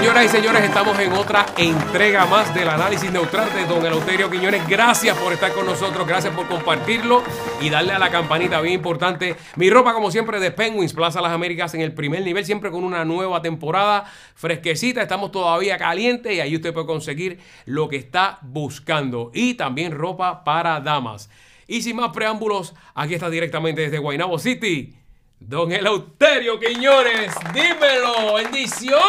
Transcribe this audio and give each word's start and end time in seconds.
Señoras 0.00 0.24
y 0.24 0.28
señores, 0.28 0.62
estamos 0.62 0.98
en 0.98 1.12
otra 1.12 1.44
entrega 1.58 2.24
más 2.24 2.54
del 2.54 2.70
análisis 2.70 3.12
neutral 3.12 3.52
de 3.52 3.66
Don 3.66 3.84
Eleuterio 3.84 4.30
Quiñones. 4.30 4.66
Gracias 4.66 5.14
por 5.18 5.30
estar 5.30 5.52
con 5.52 5.66
nosotros, 5.66 6.08
gracias 6.08 6.34
por 6.34 6.48
compartirlo 6.48 7.22
y 7.60 7.68
darle 7.68 7.92
a 7.92 7.98
la 7.98 8.08
campanita 8.08 8.62
bien 8.62 8.76
importante. 8.76 9.36
Mi 9.56 9.68
ropa, 9.68 9.92
como 9.92 10.10
siempre, 10.10 10.40
de 10.40 10.52
Penguins 10.52 10.94
Plaza 10.94 11.20
Las 11.20 11.32
Américas 11.32 11.74
en 11.74 11.82
el 11.82 11.92
primer 11.92 12.22
nivel, 12.22 12.46
siempre 12.46 12.70
con 12.70 12.82
una 12.82 13.04
nueva 13.04 13.42
temporada 13.42 14.10
fresquecita. 14.34 15.02
Estamos 15.02 15.32
todavía 15.32 15.76
calientes 15.76 16.32
y 16.32 16.40
ahí 16.40 16.56
usted 16.56 16.72
puede 16.72 16.86
conseguir 16.86 17.38
lo 17.66 17.90
que 17.90 17.96
está 17.96 18.38
buscando. 18.40 19.30
Y 19.34 19.52
también 19.52 19.92
ropa 19.92 20.44
para 20.44 20.80
damas. 20.80 21.28
Y 21.66 21.82
sin 21.82 21.96
más 21.96 22.10
preámbulos, 22.12 22.74
aquí 22.94 23.12
está 23.12 23.28
directamente 23.28 23.82
desde 23.82 23.98
Guaynabo 23.98 24.38
City. 24.38 24.94
Don 25.42 25.72
Eleuterio 25.72 26.60
Quiñones, 26.60 27.32
dímelo, 27.54 28.34
bendición. 28.34 29.00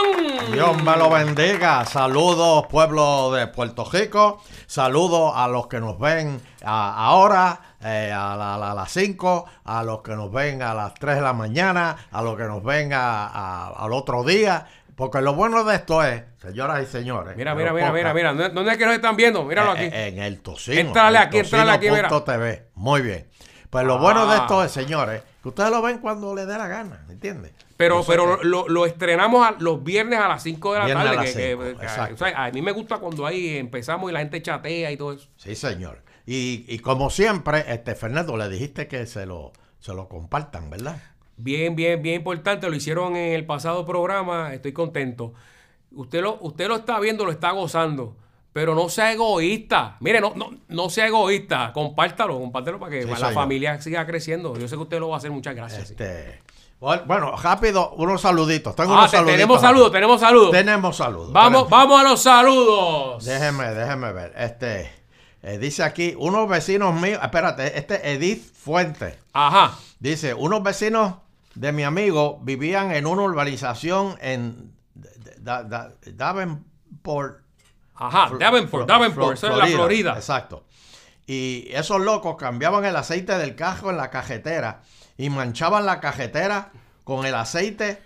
Dios 0.51 0.81
me 0.81 0.95
lo 0.95 1.09
bendiga. 1.09 1.83
Saludos, 1.85 2.65
pueblo 2.67 3.31
de 3.33 3.47
Puerto 3.47 3.83
Rico. 3.91 4.41
Saludos 4.65 5.33
a 5.35 5.47
los 5.49 5.67
que 5.67 5.79
nos 5.81 5.99
ven 5.99 6.41
a- 6.63 7.05
ahora, 7.05 7.75
eh, 7.83 8.11
a, 8.15 8.35
la- 8.37 8.71
a 8.71 8.73
las 8.73 8.91
5, 8.91 9.45
a 9.65 9.83
los 9.83 10.01
que 10.01 10.13
nos 10.15 10.31
ven 10.31 10.61
a 10.63 10.73
las 10.73 10.93
3 10.95 11.15
de 11.17 11.21
la 11.21 11.33
mañana, 11.33 11.97
a 12.11 12.21
los 12.21 12.37
que 12.37 12.43
nos 12.43 12.63
ven 12.63 12.93
a- 12.93 13.67
al 13.67 13.91
otro 13.91 14.23
día. 14.23 14.65
Porque 14.95 15.21
lo 15.21 15.33
bueno 15.33 15.63
de 15.65 15.75
esto 15.75 16.01
es, 16.03 16.23
señoras 16.41 16.81
y 16.81 16.85
señores. 16.85 17.35
Mira, 17.35 17.53
mira, 17.55 17.73
mira, 17.73 17.91
mira, 17.91 18.13
mira. 18.13 18.29
¿Dónde- 18.29 18.49
¿Dónde 18.49 18.71
es 18.71 18.77
que 18.77 18.85
nos 18.85 18.95
están 18.95 19.15
viendo? 19.17 19.43
Míralo 19.43 19.71
aquí. 19.71 19.83
eh, 19.83 19.91
eh, 19.93 20.07
En 20.07 20.19
el 20.19 20.39
tocino. 20.41 20.79
Entrale 20.79 21.17
aquí, 21.17 21.39
entrale 21.39 21.71
aquí, 21.71 21.89
mira. 21.91 22.07
tocino.tv. 22.07 22.67
Muy 22.75 23.01
bien. 23.01 23.27
Pues 23.71 23.85
lo 23.85 23.97
bueno 23.97 24.27
de 24.27 24.33
Ah. 24.33 24.41
esto 24.41 24.63
es, 24.63 24.71
señores, 24.71 25.23
que 25.41 25.49
ustedes 25.49 25.71
lo 25.71 25.81
ven 25.81 25.97
cuando 25.97 26.35
les 26.35 26.45
dé 26.45 26.55
la 26.57 26.67
gana, 26.67 27.03
¿entiendes? 27.09 27.53
Pero, 27.77 28.03
pero 28.05 28.43
lo, 28.43 28.67
lo 28.67 28.85
estrenamos 28.85 29.47
a- 29.47 29.55
los 29.59 29.83
viernes 29.83 30.19
a 30.19 30.27
las 30.27 30.43
5 30.43 30.73
de 30.73 30.79
la 30.79 30.85
Viernes 30.85 31.05
a 31.07 31.09
tarde. 31.09 31.25
las 31.25 31.33
que- 31.35 31.49
cinco, 31.49 31.63
que- 31.63 31.75
que- 31.77 31.83
exacto. 31.85 32.13
o 32.13 32.17
sea, 32.17 32.43
a 32.45 32.51
mí 32.51 32.61
me 32.61 32.73
gusta 32.73 32.97
cuando 32.99 33.25
ahí 33.25 33.57
empezamos 33.57 34.11
y 34.11 34.13
la 34.13 34.19
gente 34.19 34.39
chatea 34.41 34.91
y 34.91 34.97
todo 34.97 35.13
eso. 35.13 35.27
Sí, 35.37 35.55
señor. 35.55 36.03
Y, 36.27 36.65
y 36.67 36.77
como 36.79 37.09
siempre, 37.09 37.63
este 37.67 37.95
Fernando, 37.95 38.37
le 38.37 38.47
dijiste 38.49 38.87
que 38.87 39.07
se 39.07 39.25
lo, 39.25 39.53
se 39.79 39.93
lo 39.95 40.07
compartan, 40.07 40.69
¿verdad? 40.69 41.01
Bien, 41.37 41.75
bien, 41.75 42.01
bien 42.03 42.17
importante. 42.17 42.69
Lo 42.69 42.75
hicieron 42.75 43.15
en 43.15 43.33
el 43.33 43.45
pasado 43.47 43.83
programa. 43.85 44.53
Estoy 44.53 44.73
contento. 44.73 45.33
Usted 45.93 46.21
lo, 46.21 46.37
usted 46.41 46.67
lo 46.67 46.75
está 46.75 46.99
viendo, 46.99 47.25
lo 47.25 47.31
está 47.31 47.49
gozando. 47.51 48.15
Pero 48.53 48.75
no 48.75 48.89
sea 48.89 49.13
egoísta. 49.13 49.95
Mire, 50.01 50.19
no, 50.19 50.33
no, 50.35 50.51
no 50.67 50.89
sea 50.89 51.07
egoísta. 51.07 51.71
Compártalo, 51.73 52.37
compártelo 52.39 52.79
para 52.79 52.91
que 52.91 53.03
Sí, 53.03 53.07
la 53.19 53.31
familia 53.31 53.81
siga 53.81 54.05
creciendo. 54.05 54.57
Yo 54.57 54.67
sé 54.67 54.75
que 54.75 54.81
usted 54.81 54.99
lo 54.99 55.09
va 55.09 55.15
a 55.15 55.17
hacer. 55.19 55.31
Muchas 55.31 55.55
gracias. 55.55 55.91
Este, 55.91 56.41
bueno, 56.79 57.35
rápido, 57.37 57.91
unos 57.91 58.21
saluditos. 58.21 58.75
Tengo 58.75 58.93
Ah, 58.93 58.99
unos 58.99 59.11
te- 59.11 59.17
saluditos. 59.17 59.37
tenemos 59.37 59.61
saludos, 59.61 59.91
tenemos 59.91 60.19
saludos. 60.19 60.51
Tenemos 60.51 60.97
saludos. 60.97 61.31
Vamos, 61.31 61.69
vamos 61.69 62.01
a 62.01 62.03
los 62.03 62.21
saludos. 62.21 63.23
Déjeme, 63.23 63.73
déjeme 63.73 64.11
ver. 64.11 64.33
Este, 64.35 64.91
eh, 65.43 65.57
dice 65.57 65.83
aquí, 65.83 66.13
unos 66.17 66.49
vecinos 66.49 66.93
míos, 66.99 67.19
espérate, 67.23 67.77
este 67.77 68.11
Edith 68.13 68.43
Fuentes. 68.53 69.15
Ajá. 69.31 69.77
Dice, 69.99 70.33
unos 70.33 70.61
vecinos 70.63 71.13
de 71.55 71.71
mi 71.71 71.83
amigo 71.83 72.39
vivían 72.41 72.91
en 72.91 73.05
una 73.05 73.21
urbanización 73.23 74.17
en 74.21 74.73
Da- 75.37 75.63
Da- 75.63 75.93
Davenport, 76.05 77.40
Ajá. 78.07 78.29
Fl- 78.29 78.37
Davenport, 78.39 78.83
Fl- 78.83 78.87
Davenport. 78.87 79.27
Fl- 79.29 79.33
Eso 79.33 79.47
es 79.49 79.57
la 79.57 79.67
Florida. 79.67 80.13
Exacto. 80.15 80.63
Y 81.27 81.67
esos 81.71 82.01
locos 82.01 82.35
cambiaban 82.37 82.83
el 82.85 82.95
aceite 82.95 83.37
del 83.37 83.55
carro 83.55 83.89
en 83.91 83.97
la 83.97 84.09
cajetera 84.09 84.81
y 85.17 85.29
manchaban 85.29 85.85
la 85.85 85.99
cajetera 85.99 86.71
con 87.03 87.25
el 87.25 87.35
aceite 87.35 88.01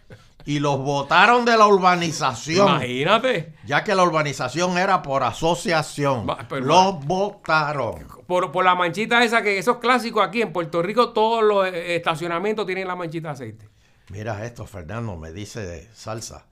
y 0.46 0.60
los 0.60 0.78
botaron 0.78 1.44
de 1.46 1.58
la 1.58 1.66
urbanización, 1.66 2.68
Imagínate. 2.68 3.56
ya 3.66 3.84
que 3.84 3.96
la 3.96 4.04
urbanización 4.04 4.78
era 4.78 5.02
por 5.02 5.24
asociación. 5.24 6.28
Va, 6.30 6.46
pero- 6.48 6.66
los 6.66 7.04
botaron. 7.06 8.08
Por, 8.28 8.52
por 8.52 8.66
la 8.66 8.76
manchita 8.76 9.24
esa 9.24 9.42
que 9.42 9.58
esos 9.58 9.78
clásicos 9.78 10.24
aquí 10.28 10.42
en 10.42 10.52
Puerto 10.52 10.82
Rico, 10.82 11.10
todos 11.14 11.44
los 11.44 11.66
eh, 11.68 11.96
estacionamientos 11.96 12.66
tienen 12.66 12.88
la 12.88 12.96
manchita 12.96 13.30
de 13.30 13.34
aceite. 13.34 13.70
Mira 14.10 14.44
esto, 14.46 14.66
Fernando, 14.68 15.16
me 15.16 15.32
dice 15.32 15.90
salsa. 15.94 16.46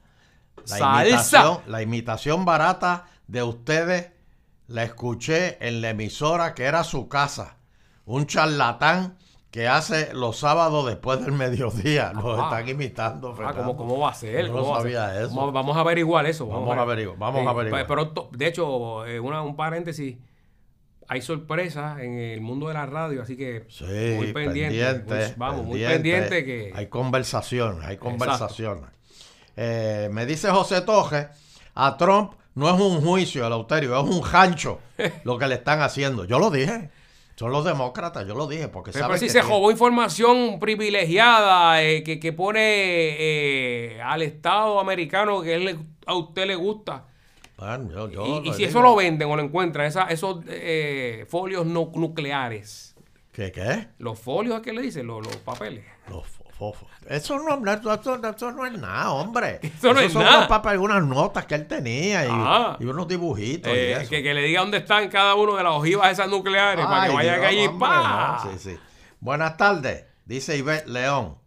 La 0.56 0.78
Salsa. 0.78 1.02
Imitación, 1.04 1.60
la 1.68 1.82
imitación 1.82 2.46
barata 2.46 3.06
de 3.28 3.44
ustedes 3.44 4.12
la 4.68 4.84
escuché 4.84 5.58
en 5.66 5.82
la 5.82 5.90
emisora 5.92 6.54
que 6.54 6.64
era 6.64 6.84
su 6.84 7.08
casa. 7.08 7.58
Un 8.06 8.26
charlatán 8.28 9.18
que 9.52 9.68
hace 9.68 10.14
los 10.14 10.38
sábados 10.40 10.86
después 10.88 11.22
del 11.24 11.32
mediodía. 11.34 12.12
Los 12.14 12.40
Ajá. 12.40 12.60
están 12.60 12.70
imitando, 12.70 13.36
Ah. 13.40 13.54
¿cómo, 13.56 13.78
¿Cómo 13.78 14.00
va 14.00 14.10
a 14.10 14.14
ser? 14.14 14.48
Yo 14.48 14.54
no 14.54 14.60
¿Cómo 14.60 14.72
va 14.72 14.78
a 14.78 14.82
sabía 14.82 15.10
ser? 15.14 15.24
eso. 15.26 15.36
Vamos, 15.36 15.54
vamos 15.54 15.78
a 15.78 15.80
averiguar 15.82 16.26
eso. 16.26 16.48
Vamos 16.48 16.76
a 16.78 16.82
averiguar, 16.82 17.18
vamos 17.20 17.42
a 17.42 17.44
Eh, 17.44 17.48
averiguar. 17.50 17.88
Pronto, 17.88 18.30
de 18.34 18.48
hecho, 18.48 19.06
eh, 19.06 19.20
una- 19.20 19.42
un 19.44 19.56
paréntesis. 19.56 20.18
Hay 21.10 21.22
sorpresas 21.22 22.00
en 22.00 22.18
el 22.18 22.40
mundo 22.42 22.70
de 22.70 22.74
la 22.76 22.86
radio, 22.86 23.22
así 23.22 23.36
que 23.38 23.66
Sí, 23.70 23.84
muy 24.16 24.32
pendiente. 24.34 24.80
pendiente, 24.80 25.14
muy- 25.28 25.34
vamos, 25.38 25.66
muy 25.66 25.80
pendiente. 25.82 25.94
pendiente 25.96 26.46
que... 26.46 26.72
Hay 26.76 26.88
conversaciones, 26.88 27.86
hay 27.86 27.98
conversaciones. 27.98 28.90
Eh, 29.56 30.10
me 30.12 30.26
dice 30.26 30.50
José 30.50 30.82
Toje, 30.82 31.28
a 31.76 31.98
Trump 31.98 32.34
no 32.56 32.74
es 32.74 32.80
un 32.80 33.02
juicio, 33.02 33.46
Eleuterio, 33.46 34.00
es 34.00 34.10
un 34.10 34.24
rancho 34.30 34.80
lo 35.24 35.38
que 35.38 35.48
le 35.48 35.56
están 35.56 35.82
haciendo. 35.82 36.26
Yo 36.26 36.40
lo 36.40 36.50
dije. 36.52 36.90
Son 37.36 37.52
los 37.52 37.66
demócratas, 37.66 38.28
yo 38.28 38.36
lo 38.36 38.46
dije, 38.46 38.68
porque 38.68 38.92
Pero 38.92 39.06
saben 39.06 39.18
si 39.20 39.26
que 39.26 39.32
se 39.32 39.40
tienen- 39.40 39.50
robó 39.50 39.72
información 39.72 40.60
privilegiada 40.60 41.82
eh, 41.82 42.04
que, 42.04 42.20
que 42.20 42.32
pone 42.32 42.60
eh, 42.62 44.00
al 44.04 44.22
Estado 44.22 44.80
americano 44.80 45.42
que 45.42 45.56
él 45.56 45.80
a 46.06 46.14
usted 46.14 46.46
le 46.46 46.54
gusta. 46.56 47.06
Bueno, 47.58 47.90
yo- 47.92 48.10
yo 48.10 48.42
y 48.44 48.52
si 48.54 48.58
digo 48.60 48.70
eso 48.70 48.82
lo 48.84 48.96
venden 48.96 49.30
o 49.32 49.36
lo 49.36 49.42
encuentran, 49.42 49.88
esa- 49.88 50.06
esos 50.10 50.44
eh, 50.48 51.26
folios 51.28 51.66
no 51.66 51.90
nucleares. 51.96 52.96
¿Qué 53.32 53.52
qué? 53.52 53.88
Los 53.98 54.20
folios, 54.20 54.62
¿qué 54.62 54.72
le 54.72 54.84
dicen? 54.84 55.08
Los, 55.08 55.26
los 55.26 55.38
papeles. 55.38 55.84
Los 56.08 56.24
fo- 56.28 56.43
Eso 57.10 57.38
no, 57.40 57.72
eso, 57.72 57.94
eso 57.94 58.52
no 58.52 58.66
es 58.66 58.74
nada, 58.80 59.12
hombre. 59.12 59.60
Eso 59.78 59.94
no 59.94 60.00
es 60.00 60.14
son 60.14 60.24
nada. 60.24 60.38
unos 60.38 60.48
papeles, 60.50 60.80
unas 60.80 61.04
notas 61.04 61.46
que 61.46 61.56
él 61.56 61.68
tenía 61.68 62.26
y, 62.26 62.30
Ah. 62.32 62.78
y 62.80 62.86
unos 62.86 63.08
dibujitos. 63.08 63.72
y 63.72 63.76
Eh, 63.76 63.92
eso. 64.02 64.10
que, 64.10 64.24
que 64.24 64.34
le 64.34 64.42
diga 64.44 64.62
dónde 64.62 64.78
están 64.78 65.10
cada 65.10 65.36
uno 65.36 65.56
de 65.56 65.64
las 65.64 65.74
ojivas 65.74 66.12
esas 66.12 66.30
nucleares 66.30 66.86
para 66.86 67.06
que 67.06 67.10
Ay, 67.10 67.16
vayan 67.16 67.44
allí. 67.44 67.66
hombre, 67.68 67.90
no, 67.90 68.42
sí, 68.54 68.60
sí. 68.72 68.78
Buenas 69.20 69.58
tardes, 69.58 70.06
dice 70.26 70.58
Ivette 70.58 70.88
León. 70.88 71.38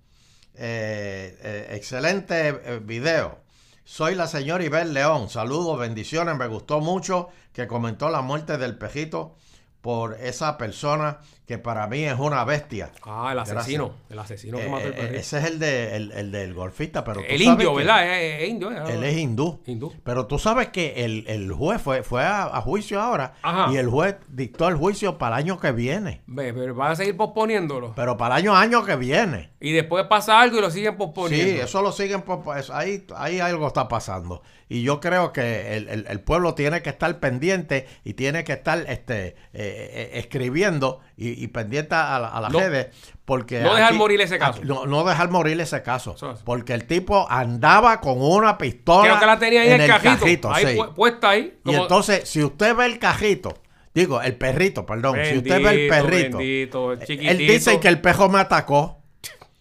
Eh, 0.55 1.39
eh, 1.43 1.69
excelente 1.73 2.53
video. 2.83 3.39
Soy 3.85 4.15
la 4.15 4.27
señora 4.27 4.65
Ivette 4.65 4.89
León. 4.89 5.29
Saludos, 5.29 5.79
bendiciones. 5.79 6.37
Me 6.37 6.47
gustó 6.49 6.81
mucho 6.81 7.29
que 7.53 7.67
comentó 7.67 8.09
la 8.11 8.21
muerte 8.23 8.57
del 8.59 8.77
pejito 8.77 9.37
por 9.81 10.15
esa 10.21 10.57
persona 10.59 11.19
que 11.47 11.59
para 11.59 11.87
mí 11.87 12.03
es 12.03 12.19
una 12.19 12.45
bestia. 12.45 12.91
Ah, 13.05 13.29
el 13.31 13.39
asesino. 13.39 13.95
El 14.11 14.19
asesino 14.19 14.59
que 14.59 14.67
Eh, 14.67 14.69
mató 14.69 14.87
el 14.87 14.93
eh, 14.93 14.97
perrito. 14.97 15.21
ese 15.21 15.39
es 15.39 15.45
el, 15.45 15.59
de, 15.61 15.95
el, 15.97 16.11
el 16.13 16.33
del 16.33 16.55
golfista, 16.55 17.05
pero 17.05 17.21
tú 17.21 17.27
El 17.29 17.39
sabes 17.39 17.47
indio, 17.47 17.71
que 17.71 17.77
¿verdad? 17.77 18.15
Es, 18.21 18.43
es 18.43 18.49
indio. 18.49 18.71
¿eh? 18.73 18.83
Él 18.89 19.05
es 19.05 19.17
hindú. 19.17 19.61
Hindú. 19.65 19.93
Pero 20.03 20.27
tú 20.27 20.39
sabes 20.41 20.69
que 20.71 21.05
el, 21.05 21.25
el 21.29 21.53
juez 21.53 21.81
fue, 21.81 22.03
fue 22.03 22.25
a, 22.25 22.45
a 22.47 22.61
juicio 22.63 23.01
ahora 23.01 23.35
Ajá. 23.43 23.73
y 23.73 23.77
el 23.77 23.89
juez 23.89 24.17
dictó 24.29 24.67
el 24.69 24.75
juicio 24.75 25.19
para 25.19 25.37
el 25.37 25.45
año 25.45 25.61
que 25.61 25.71
viene. 25.71 26.23
Ve, 26.27 26.53
pero 26.53 26.75
van 26.75 26.93
a 26.93 26.97
seguir 26.97 27.17
posponiéndolo. 27.17 27.93
Pero 27.95 28.17
para 28.17 28.37
el 28.39 28.43
año, 28.43 28.57
año 28.57 28.85
que 28.85 28.97
viene. 28.97 29.51
Y 29.61 29.71
después 29.73 30.05
pasa 30.07 30.41
algo 30.41 30.59
y 30.59 30.61
lo 30.61 30.71
siguen 30.73 30.97
posponiendo. 30.97 31.53
Sí, 31.53 31.61
eso 31.61 31.81
lo 31.81 31.93
siguen. 31.93 32.25
eso, 32.59 32.75
ahí, 32.75 33.07
ahí 33.17 33.39
algo 33.39 33.69
está 33.69 33.87
pasando. 33.87 34.43
Y 34.69 34.83
yo 34.83 34.99
creo 34.99 35.33
que 35.33 35.77
el, 35.77 35.89
el- 35.89 36.07
el 36.09 36.21
pueblo 36.21 36.55
tiene 36.55 36.83
que 36.83 36.91
estar 36.91 37.21
pendiente 37.21 37.87
y 38.03 38.15
tiene 38.15 38.43
que 38.43 38.55
estar 38.55 38.79
este, 38.89 39.29
eh, 39.29 39.35
eh, 39.53 40.11
escribiendo 40.15 41.01
y, 41.17 41.36
y 41.37 41.49
pendiente 41.49 41.95
a, 41.95 42.19
la- 42.19 42.29
a 42.29 42.41
las 42.41 42.53
No- 42.53 42.59
redes. 42.61 42.89
Porque 43.25 43.61
no 43.61 43.75
dejar 43.75 43.95
morir 43.95 44.21
ese 44.21 44.39
caso. 44.39 44.59
aquí- 44.61 44.69
no, 44.69 44.87
no 44.87 45.03
dejar 45.05 45.31
morir 45.31 45.61
ese 45.61 45.83
caso. 45.83 46.15
Es. 46.15 46.43
Porque 46.45 46.75
el 46.75 46.85
tipo 46.87 47.27
andaba 47.29 48.01
con 48.01 48.23
una 48.23 48.57
pistola. 48.57 49.03
Creo 49.09 49.19
que 49.21 49.27
la 49.27 49.39
tenía 49.39 49.61
ahí 49.63 49.71
en 49.73 49.81
el 49.81 49.89
cajito. 49.89 50.53
ahí 50.53 50.67
sí. 50.67 50.73
pu- 50.79 50.95
puesta 50.95 51.31
ahí. 51.31 51.59
Y 51.65 51.75
entonces, 51.75 52.29
si 52.29 52.45
usted 52.45 52.77
ve 52.77 52.87
el 52.87 52.99
cajito, 53.01 53.55
digo, 53.93 54.23
el 54.23 54.37
perrito, 54.37 54.87
perdón, 54.87 55.19
si 55.29 55.39
usted 55.39 55.61
ve 55.63 55.71
el 55.85 55.89
perrito, 55.89 56.39
bendito, 56.39 56.93
el 56.93 57.27
él 57.29 57.39
dice 57.39 57.81
que 57.81 57.89
el 57.89 58.01
pejo 58.01 58.29
me 58.29 58.39
atacó. 58.39 59.03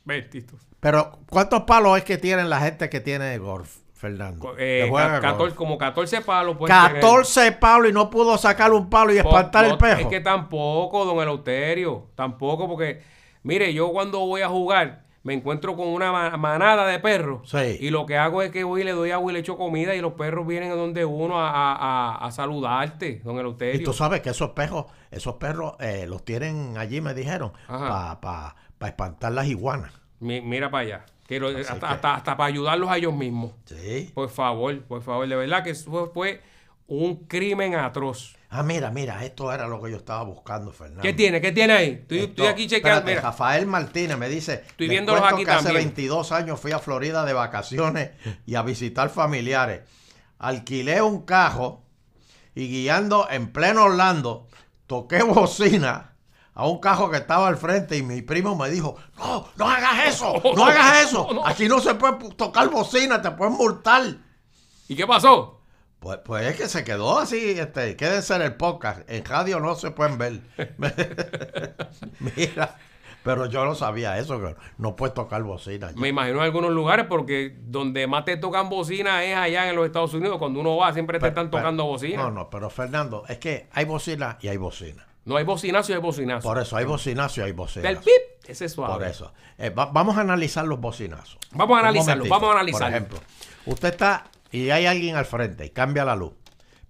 Bendito. 0.03 0.55
Pero, 0.79 1.17
¿cuántos 1.29 1.63
palos 1.63 1.97
es 1.97 2.03
que 2.03 2.19
tienen 2.19 2.49
la 2.49 2.59
gente 2.59 2.89
que 2.89 2.99
tiene 2.99 3.35
golf, 3.39 3.77
Fernando? 4.09 4.55
Eh, 4.57 4.81
Que 4.83 4.89
juega 4.89 5.07
ca- 5.07 5.31
golf? 5.31 5.31
14 5.31 5.55
como 5.55 5.77
14 5.77 6.21
palos. 6.21 6.57
pueden 6.57 6.75
tener. 6.87 7.01
14 7.01 7.51
palos 7.53 7.89
y 7.89 7.93
no 7.93 8.09
pudo 8.09 8.37
sacar 8.37 8.71
un 8.73 8.89
palo 8.89 9.13
y 9.13 9.17
espantar 9.17 9.65
no, 9.65 9.71
el 9.73 9.77
pejo. 9.79 9.99
Es 10.01 10.07
que 10.07 10.19
tampoco, 10.21 11.05
don 11.05 11.17
Eleuterio. 11.21 12.07
Tampoco, 12.15 12.67
porque, 12.67 13.01
mire, 13.43 13.73
yo 13.73 13.91
cuando 13.91 14.19
voy 14.19 14.41
a 14.41 14.49
jugar, 14.49 15.03
me 15.23 15.33
encuentro 15.33 15.75
con 15.75 15.87
una 15.87 16.11
ma- 16.11 16.37
manada 16.37 16.85
de 16.85 16.99
perros. 16.99 17.49
Sí. 17.49 17.77
Y 17.79 17.89
lo 17.89 18.05
que 18.05 18.15
hago 18.15 18.43
es 18.43 18.51
que 18.51 18.63
voy 18.63 18.81
y 18.81 18.83
le 18.83 18.91
doy 18.91 19.09
agua 19.09 19.31
y 19.31 19.33
le 19.33 19.39
echo 19.39 19.57
comida 19.57 19.95
y 19.95 19.99
los 20.01 20.13
perros 20.13 20.45
vienen 20.45 20.71
a 20.71 20.75
donde 20.75 21.03
uno 21.03 21.39
a, 21.41 21.49
a- 21.49 22.25
a- 22.27 22.31
saludarte, 22.31 23.21
don 23.23 23.37
Y 23.37 23.39
Eleuterio. 23.39 23.83
tú 23.83 23.91
sabes 23.93 24.21
que 24.21 24.29
esos 24.29 24.51
perros, 24.51 24.85
esos 25.09 25.35
perros 25.37 25.73
eh, 25.79 26.05
los 26.07 26.23
tienen 26.23 26.77
allí, 26.77 27.01
me 27.01 27.15
dijeron, 27.15 27.53
para 27.67 28.55
espantar 28.81 29.31
las 29.31 29.47
iguanas. 29.47 29.91
Mi- 30.19 30.41
mira 30.41 30.69
para 30.69 30.83
allá. 30.83 31.05
Que 31.27 31.39
lo- 31.39 31.47
hasta, 31.49 31.79
que- 31.79 31.85
hasta, 31.85 32.15
hasta 32.15 32.37
para 32.37 32.47
ayudarlos 32.47 32.89
a 32.89 32.97
ellos 32.97 33.13
mismos. 33.15 33.51
Sí. 33.65 34.11
Por 34.13 34.29
favor, 34.29 34.81
por 34.83 35.01
favor. 35.01 35.27
De 35.27 35.35
verdad 35.35 35.63
que 35.63 35.71
eso 35.71 36.11
fue, 36.13 36.41
un 36.87 37.25
crimen 37.25 37.73
atroz. 37.75 38.35
Ah, 38.49 38.61
mira, 38.61 38.91
mira, 38.91 39.25
esto 39.25 39.51
era 39.51 39.67
lo 39.67 39.81
que 39.81 39.89
yo 39.91 39.97
estaba 39.97 40.23
buscando, 40.23 40.71
Fernando. 40.71 41.01
¿Qué 41.01 41.13
tiene? 41.13 41.41
¿Qué 41.41 41.51
tiene 41.51 41.73
ahí? 41.73 41.89
Estoy, 42.01 42.19
Esto- 42.19 42.29
estoy 42.29 42.47
aquí 42.65 42.75
espérate, 42.75 43.09
Mira. 43.09 43.21
Rafael 43.21 43.65
Martínez 43.65 44.17
me 44.17 44.29
dice, 44.29 44.63
Estoy 44.67 44.87
"Les 44.87 44.89
viéndolos 44.91 45.23
aquí 45.33 45.43
que 45.43 45.51
hace 45.51 45.63
también". 45.65 45.85
22 45.87 46.31
años 46.31 46.59
fui 46.59 46.71
a 46.71 46.79
Florida 46.79 47.25
de 47.25 47.33
vacaciones 47.33 48.11
y 48.45 48.53
a 48.55 48.61
visitar 48.61 49.09
familiares. 49.09 49.81
Alquilé 50.37 51.01
un 51.01 51.23
cajo 51.25 51.83
y 52.53 52.67
guiando 52.67 53.27
en 53.29 53.51
pleno 53.51 53.85
Orlando, 53.85 54.47
toqué 54.87 55.23
bocina 55.23 56.13
a 56.55 56.65
un 56.67 56.79
cajo 56.79 57.11
que 57.11 57.17
estaba 57.17 57.47
al 57.47 57.57
frente 57.57 57.95
y 57.97 58.01
mi 58.01 58.21
primo 58.23 58.55
me 58.55 58.69
dijo, 58.69 58.95
no, 59.17 59.47
no 59.57 59.69
hagas 59.69 60.07
eso, 60.07 60.41
no 60.55 60.65
hagas 60.65 61.05
eso, 61.05 61.45
aquí 61.45 61.67
no 61.67 61.79
se 61.79 61.93
puede 61.95 62.13
pu- 62.13 62.35
tocar 62.35 62.69
bocina, 62.69 63.21
te 63.21 63.29
pueden 63.31 63.53
multar. 63.53 64.03
¿Y 64.87 64.95
qué 64.95 65.05
pasó? 65.05 65.61
Pues, 65.99 66.19
pues 66.23 66.45
es 66.45 66.55
que 66.55 66.67
se 66.69 66.83
quedó 66.83 67.17
así, 67.19 67.59
este, 67.59 67.95
quédense 67.95 68.35
en 68.35 68.41
el 68.43 68.55
podcast, 68.55 69.01
en 69.09 69.23
radio 69.25 69.59
no 69.59 69.75
se 69.75 69.91
pueden 69.91 70.17
ver. 70.17 70.41
Mira, 72.19 72.75
pero 73.23 73.47
yo 73.47 73.65
no 73.65 73.73
sabía 73.75 74.17
eso, 74.19 74.39
que 74.39 74.55
no 74.77 74.95
puedes 74.95 75.13
tocar 75.15 75.41
bocina. 75.43 75.91
Me 75.95 76.09
imagino 76.09 76.37
en 76.37 76.43
algunos 76.43 76.71
lugares 76.71 77.07
porque 77.09 77.57
donde 77.63 78.05
más 78.07 78.23
te 78.25 78.37
tocan 78.37 78.69
bocina 78.69 79.23
es 79.23 79.35
allá 79.35 79.67
en 79.69 79.75
los 79.75 79.85
Estados 79.87 80.13
Unidos. 80.13 80.37
Cuando 80.37 80.59
uno 80.59 80.77
va 80.77 80.93
siempre 80.93 81.17
te 81.17 81.21
Pero- 81.21 81.29
están 81.31 81.49
pero- 81.49 81.63
tocando 81.63 81.85
bocina. 81.85 82.17
No, 82.17 82.23
No, 82.29 82.31
no, 82.43 82.49
pero 82.49 82.69
Fernando, 82.69 83.23
es 83.27 83.39
que 83.39 83.67
hay 83.73 83.85
bocina 83.85 84.37
y 84.41 84.47
hay 84.49 84.57
bocina. 84.57 85.07
Hay 85.37 85.43
bocinazo 85.43 85.91
y 85.91 85.95
hay 85.95 86.01
bocinazo. 86.01 86.47
Por 86.47 86.59
eso 86.59 86.77
hay 86.77 86.85
bocinazo 86.85 87.41
y 87.41 87.43
hay 87.45 87.51
bocina. 87.51 87.87
Del 87.89 87.97
pip, 87.97 88.13
ese 88.47 88.65
es 88.65 88.71
suave. 88.73 88.93
Por 88.93 89.03
eso. 89.03 89.33
Eh, 89.57 89.69
va- 89.71 89.87
vamos 89.87 90.17
a 90.17 90.21
analizar 90.21 90.65
los 90.65 90.79
bocinazos. 90.79 91.37
Vamos 91.51 91.77
a 91.77 91.79
analizarlos, 91.81 92.29
vamos 92.29 92.49
a 92.49 92.51
analizarlos. 92.53 92.89
Por 92.89 92.95
ejemplo, 92.95 93.19
usted 93.65 93.89
está 93.89 94.25
y 94.51 94.69
hay 94.69 94.85
alguien 94.85 95.15
al 95.15 95.25
frente 95.25 95.65
y 95.65 95.69
cambia 95.71 96.05
la 96.05 96.15
luz. 96.15 96.33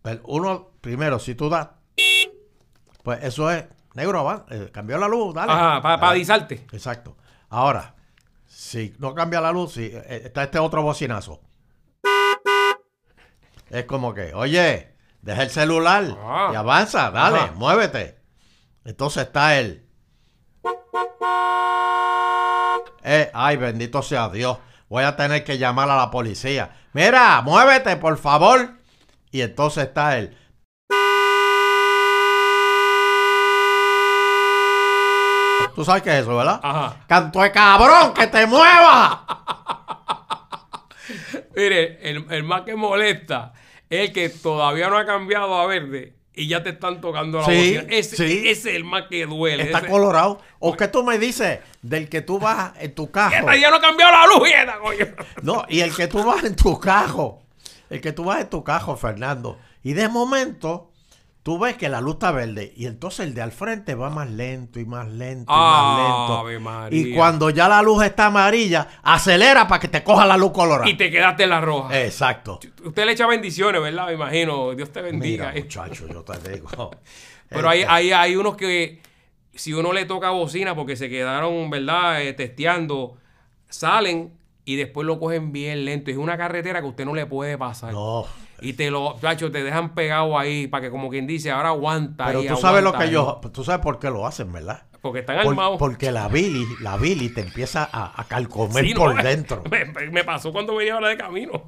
Pero 0.02 0.20
uno, 0.26 0.72
primero, 0.82 1.18
si 1.20 1.34
tú 1.36 1.50
das, 1.50 1.70
pues 3.04 3.24
eso 3.24 3.50
es 3.52 3.66
negro, 3.94 4.24
va, 4.26 4.46
eh, 4.50 4.70
cambió 4.74 4.98
la 4.98 5.08
luz, 5.08 5.34
dale. 5.34 5.52
Ajá, 5.54 5.82
para 5.82 5.98
Dale. 5.98 6.12
avisarte. 6.12 6.56
Exacto. 6.74 7.16
Ahora, 7.50 7.96
si 8.46 8.94
no 9.00 9.16
cambia 9.16 9.40
la 9.40 9.52
luz, 9.52 9.74
si 9.74 9.86
eh, 9.86 10.24
está 10.26 10.44
este 10.44 10.60
otro 10.60 10.82
bocinazo. 10.84 11.40
Es 13.70 13.86
como 13.86 14.14
que, 14.14 14.34
oye, 14.34 14.94
deja 15.22 15.44
el 15.44 15.50
celular 15.50 16.04
Ah. 16.20 16.50
y 16.54 16.56
avanza, 16.56 17.10
dale, 17.12 17.38
Ajá. 17.40 17.52
muévete. 17.56 18.18
Entonces 18.86 19.24
está 19.24 19.58
él. 19.58 19.84
Eh, 23.04 23.32
ay, 23.34 23.58
bendito 23.58 24.02
sea 24.04 24.30
Dios. 24.30 24.60
Voy 24.88 25.04
a 25.04 25.16
tener 25.16 25.44
que 25.44 25.58
llamar 25.58 25.90
a 25.90 25.98
la 25.98 26.12
policía. 26.12 26.76
Mira, 26.94 27.42
muévete, 27.42 27.98
por 27.98 28.18
favor. 28.18 28.76
Y 29.32 29.42
entonces 29.42 29.88
está 29.88 30.18
él. 30.20 30.38
Tú 35.74 35.84
sabes 35.84 36.04
qué 36.04 36.12
es 36.12 36.22
eso, 36.22 36.38
¿verdad? 36.38 36.60
Ajá. 36.64 37.04
Canto 37.08 37.42
de 37.42 37.52
cabrón, 37.52 38.14
que 38.14 38.28
te 38.28 38.46
mueva. 38.46 39.26
Mire, 41.56 42.10
el, 42.10 42.26
el 42.30 42.44
más 42.44 42.62
que 42.62 42.76
molesta 42.76 43.52
es 43.90 44.10
el 44.10 44.14
que 44.14 44.30
todavía 44.30 44.90
no 44.90 44.98
ha 44.98 45.06
cambiado 45.06 45.56
a 45.56 45.66
verde 45.66 46.16
y 46.36 46.48
ya 46.48 46.62
te 46.64 46.70
están 46.72 47.02
tocando 47.02 47.40
la 47.40 47.46
Sí, 47.46 47.56
bocina. 47.78 47.86
Ese, 47.96 48.16
sí. 48.18 48.44
ese 48.48 48.70
es 48.72 48.76
el 48.76 48.84
más 48.84 49.04
que 49.10 49.26
duele. 49.26 49.64
Está 49.64 49.80
ese- 49.80 49.88
colorado. 49.88 50.42
¿O 50.60 50.76
qué 50.76 50.88
tú 50.88 51.04
me 51.04 51.18
dices 51.18 51.60
del 51.82 52.10
que 52.10 52.22
tú 52.22 52.40
vas 52.40 52.74
en 52.80 52.94
tu 52.94 53.10
carro? 53.12 53.54
Ya 53.54 53.70
no 53.70 53.78
ha 53.78 53.82
cambiado 53.82 54.12
la 54.12 54.26
luz, 54.28 54.50
coño. 54.82 55.08
No, 55.42 55.66
y 55.70 55.80
el 55.82 55.96
que 55.96 56.08
tú 56.08 56.24
vas 56.24 56.44
en 56.44 56.56
tu 56.56 56.80
carro. 56.80 57.40
El 57.90 58.02
que 58.02 58.12
tú 58.12 58.24
vas 58.26 58.42
en 58.42 58.50
tu 58.50 58.64
carro, 58.64 58.98
Fernando. 58.98 59.58
Y 59.84 59.94
de 59.94 60.10
momento, 60.10 60.92
tú 61.46 61.60
ves 61.60 61.78
que 61.78 61.90
la 61.90 62.02
luz 62.02 62.16
está 62.16 62.32
verde. 62.32 62.74
Y 62.76 62.88
entonces 62.88 63.28
el 63.28 63.36
de 63.36 63.44
al 63.44 63.52
frente 63.52 63.94
va 63.94 64.10
más 64.10 64.28
lento 64.32 64.80
y 64.80 64.86
más 64.86 65.08
lento 65.08 65.54
y 65.54 65.56
más 65.56 66.00
lento. 66.00 66.60
María. 66.60 67.00
Y 67.00 67.14
cuando 67.14 67.52
ya 67.52 67.70
la 67.70 67.84
luz 67.84 68.04
está 68.04 68.26
amarilla, 68.26 68.88
acelera 69.04 69.68
para 69.68 69.80
que 69.80 69.88
te 69.88 70.04
coja 70.04 70.26
la 70.26 70.38
luz 70.38 70.52
colorada. 70.52 70.90
Y 70.90 70.98
te 70.98 71.12
quedaste 71.12 71.44
en 71.44 71.52
la 71.52 71.62
roja. 71.62 72.02
Exacto. 72.02 72.60
Usted 72.84 73.06
le 73.06 73.12
echa 73.12 73.28
bendiciones, 73.28 73.80
¿verdad? 73.80 74.08
Me 74.08 74.14
imagino. 74.14 74.74
Dios 74.74 74.92
te 74.92 75.04
bendiga. 75.04 75.52
Mira, 75.52 75.64
muchacho, 75.64 76.08
yo 76.08 76.24
te 76.24 76.50
digo. 76.50 76.90
Pero 77.48 77.70
hay, 77.70 77.82
Este, 77.82 77.92
hay, 77.92 78.12
hay 78.12 78.36
unos 78.36 78.58
que, 78.58 79.04
si 79.54 79.72
uno 79.72 79.94
le 79.94 80.06
toca 80.06 80.32
bocina 80.32 80.74
porque 80.74 80.96
se 80.96 81.10
quedaron, 81.10 81.70
¿verdad? 81.70 82.24
Eh, 82.24 82.34
testeando, 82.34 83.18
salen 83.70 84.34
y 84.66 84.78
después 84.78 85.06
lo 85.06 85.20
cogen 85.20 85.52
bien 85.52 85.86
lento. 85.86 86.10
Es 86.10 86.18
una 86.18 86.40
carretera 86.40 86.82
que 86.82 86.88
usted 86.88 87.06
no 87.06 87.14
le 87.14 87.28
puede 87.28 87.56
pasar. 87.56 87.94
No. 87.94 88.26
Y 88.62 88.74
te 88.74 88.90
lo, 88.90 89.18
chacho, 89.20 89.52
te 89.52 89.64
dejan 89.64 89.94
pegado 89.94 90.38
ahí 90.40 90.68
para 90.68 90.84
que, 90.84 90.90
como 90.92 91.10
quien 91.10 91.28
dice, 91.28 91.52
ahora 91.52 91.70
aguanta. 91.70 92.26
Pero 92.28 92.40
ahí, 92.40 92.48
tú 92.48 92.56
sabes 92.58 92.84
lo 92.84 92.94
que 92.94 93.04
ahí. 93.04 93.12
yo. 93.12 93.42
Tú 93.54 93.64
sabes 93.64 93.82
por 93.82 94.00
qué 94.00 94.10
lo 94.10 94.26
hacen, 94.26 94.52
¿verdad? 94.52 94.84
Porque 95.02 95.20
están 95.20 95.38
Por- 95.44 95.50
armados. 95.50 95.78
porque 95.78 96.12
la 96.12 96.28
Billy, 96.30 96.66
la 96.82 96.98
Billy 96.98 97.30
te 97.30 97.42
empieza 97.42 97.88
a, 97.92 98.20
a 98.20 98.24
calcomer 98.24 98.84
Sí, 98.86 98.94
¿no? 98.94 99.00
por 99.02 99.22
dentro. 99.22 99.62
Me 100.12 100.24
pasó 100.24 100.52
cuando 100.52 100.76
venía 100.76 100.96
ahora 100.96 101.10
de 101.10 101.18
camino. 101.18 101.64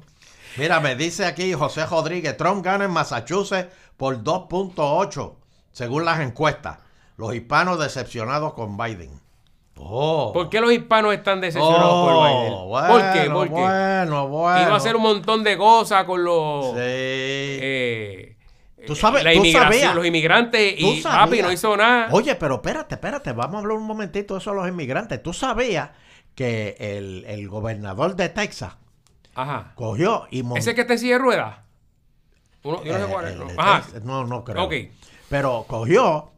Mira, 0.56 0.80
me 0.80 0.96
dice 0.96 1.24
aquí 1.24 1.52
José 1.52 1.86
Rodríguez, 1.86 2.36
Trump 2.36 2.64
gana 2.64 2.86
en 2.86 2.90
Massachusetts 2.90 3.72
por 3.96 4.24
2.8, 4.24 5.34
según 5.70 6.04
las 6.04 6.18
encuestas. 6.20 6.78
Los 7.16 7.32
hispanos 7.34 7.78
decepcionados 7.78 8.54
con 8.54 8.76
Biden. 8.76 9.10
Oh. 9.80 10.32
¿Por 10.32 10.48
qué 10.50 10.60
los 10.60 10.72
hispanos 10.72 11.14
están 11.14 11.40
decepcionados 11.40 11.90
Oh, 11.92 12.04
por 12.06 12.28
Biden? 12.28 12.68
Bueno, 12.68 12.88
¿Por 12.88 13.12
qué? 13.12 13.30
¿Por 13.30 13.46
qué? 13.48 13.52
Bueno, 13.54 14.28
bueno. 14.28 14.62
Iba 14.62 14.72
a 14.74 14.76
hacer 14.76 14.96
un 14.96 15.02
montón 15.02 15.44
de 15.44 15.56
cosas 15.56 16.04
con 16.04 16.24
los... 16.24 16.66
Sí. 16.72 16.76
eh, 16.80 18.36
Tú 18.86 18.94
sabes- 18.96 19.22
la 19.24 19.32
tú 19.34 19.44
sabías. 19.44 19.94
los 19.94 20.06
inmigrantes 20.06 20.74
y 20.78 21.02
papi 21.02 21.42
no 21.42 21.52
hizo 21.52 21.76
nada. 21.76 22.08
Oye, 22.12 22.34
pero 22.36 22.56
espérate, 22.56 22.94
espérate, 22.94 23.32
vamos 23.32 23.56
a 23.56 23.58
hablar 23.58 23.76
un 23.76 23.84
momentito 23.84 24.34
de 24.34 24.40
eso 24.40 24.50
de 24.50 24.56
los 24.56 24.68
inmigrantes. 24.68 25.22
¿Tú 25.22 25.32
sabías 25.32 25.90
que 26.34 26.76
el, 26.78 27.24
el 27.26 27.48
gobernador 27.48 28.16
de 28.16 28.28
Texas 28.30 28.76
Ajá. 29.34 29.72
cogió 29.74 30.26
y 30.30 30.42
montó... 30.42 30.58
¿Ese 30.58 30.74
que 30.74 30.98
silla 30.98 31.14
de 31.14 31.18
ruedas? 31.18 31.56
Uno- 32.62 32.82
yo 32.82 32.92
no 32.92 32.98
sé 32.98 33.04
Eh, 33.04 33.08
cuál 33.12 33.28
es. 33.28 34.04
¿no? 34.04 34.22
no, 34.22 34.26
no 34.26 34.44
creo. 34.44 34.64
Ok. 34.64 34.74
Pero 35.28 35.64
cogió 35.68 36.30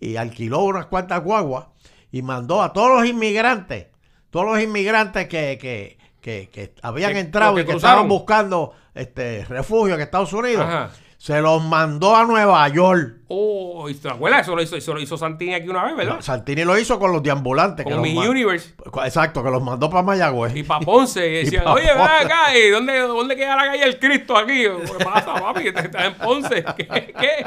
y 0.00 0.16
alquiló 0.16 0.60
unas 0.64 0.86
cuantas 0.86 1.22
guaguas 1.22 1.66
y 2.10 2.22
mandó 2.22 2.62
a 2.62 2.72
todos 2.72 2.98
los 3.00 3.08
inmigrantes, 3.08 3.86
todos 4.30 4.46
los 4.46 4.60
inmigrantes 4.62 5.28
que, 5.28 5.58
que, 5.60 5.98
que, 6.20 6.48
que 6.52 6.74
habían 6.82 7.16
entrado 7.16 7.54
que 7.54 7.62
y 7.62 7.64
que 7.64 7.70
cruzaron. 7.72 7.90
estaban 7.94 8.08
buscando 8.08 8.74
este 8.94 9.44
refugio 9.46 9.94
en 9.94 10.00
Estados 10.00 10.32
Unidos, 10.32 10.64
Ajá. 10.66 10.90
se 11.18 11.40
los 11.40 11.62
mandó 11.62 12.16
a 12.16 12.24
Nueva 12.24 12.66
York. 12.68 13.17
Oh, 13.30 13.90
¿y 13.90 13.94
¿te 13.94 14.08
acuerdas? 14.08 14.40
Eso 14.42 14.56
lo 14.56 14.62
hizo, 14.62 14.74
eso 14.76 14.94
lo 14.94 15.00
hizo 15.00 15.18
Santini 15.18 15.52
aquí 15.52 15.68
una 15.68 15.84
vez, 15.84 15.94
¿verdad? 15.94 16.20
Santini 16.22 16.64
lo 16.64 16.78
hizo 16.78 16.98
con 16.98 17.12
los 17.12 17.22
deambulantes. 17.22 17.84
Con 17.84 18.00
mi 18.00 18.16
Universe. 18.16 18.74
Exacto, 19.04 19.44
que 19.44 19.50
los 19.50 19.62
mandó 19.62 19.90
para 19.90 20.02
Mayagüez. 20.02 20.56
Y 20.56 20.62
para 20.62 20.80
Ponce. 20.80 21.28
Y 21.28 21.32
decían, 21.44 21.66
oye, 21.66 21.92
ven 21.92 22.00
acá. 22.00 22.56
¿y 22.56 22.70
dónde, 22.70 22.98
¿Dónde 23.00 23.36
queda 23.36 23.54
la 23.54 23.66
calle 23.66 23.84
del 23.84 23.98
Cristo 23.98 24.34
aquí? 24.34 24.62
¿Qué 24.62 25.04
pasa, 25.04 25.34
papi? 25.34 25.68
Estás 25.68 26.06
en 26.06 26.14
Ponce. 26.14 26.64
¿Qué? 26.76 26.86
¿Qué? 26.86 27.46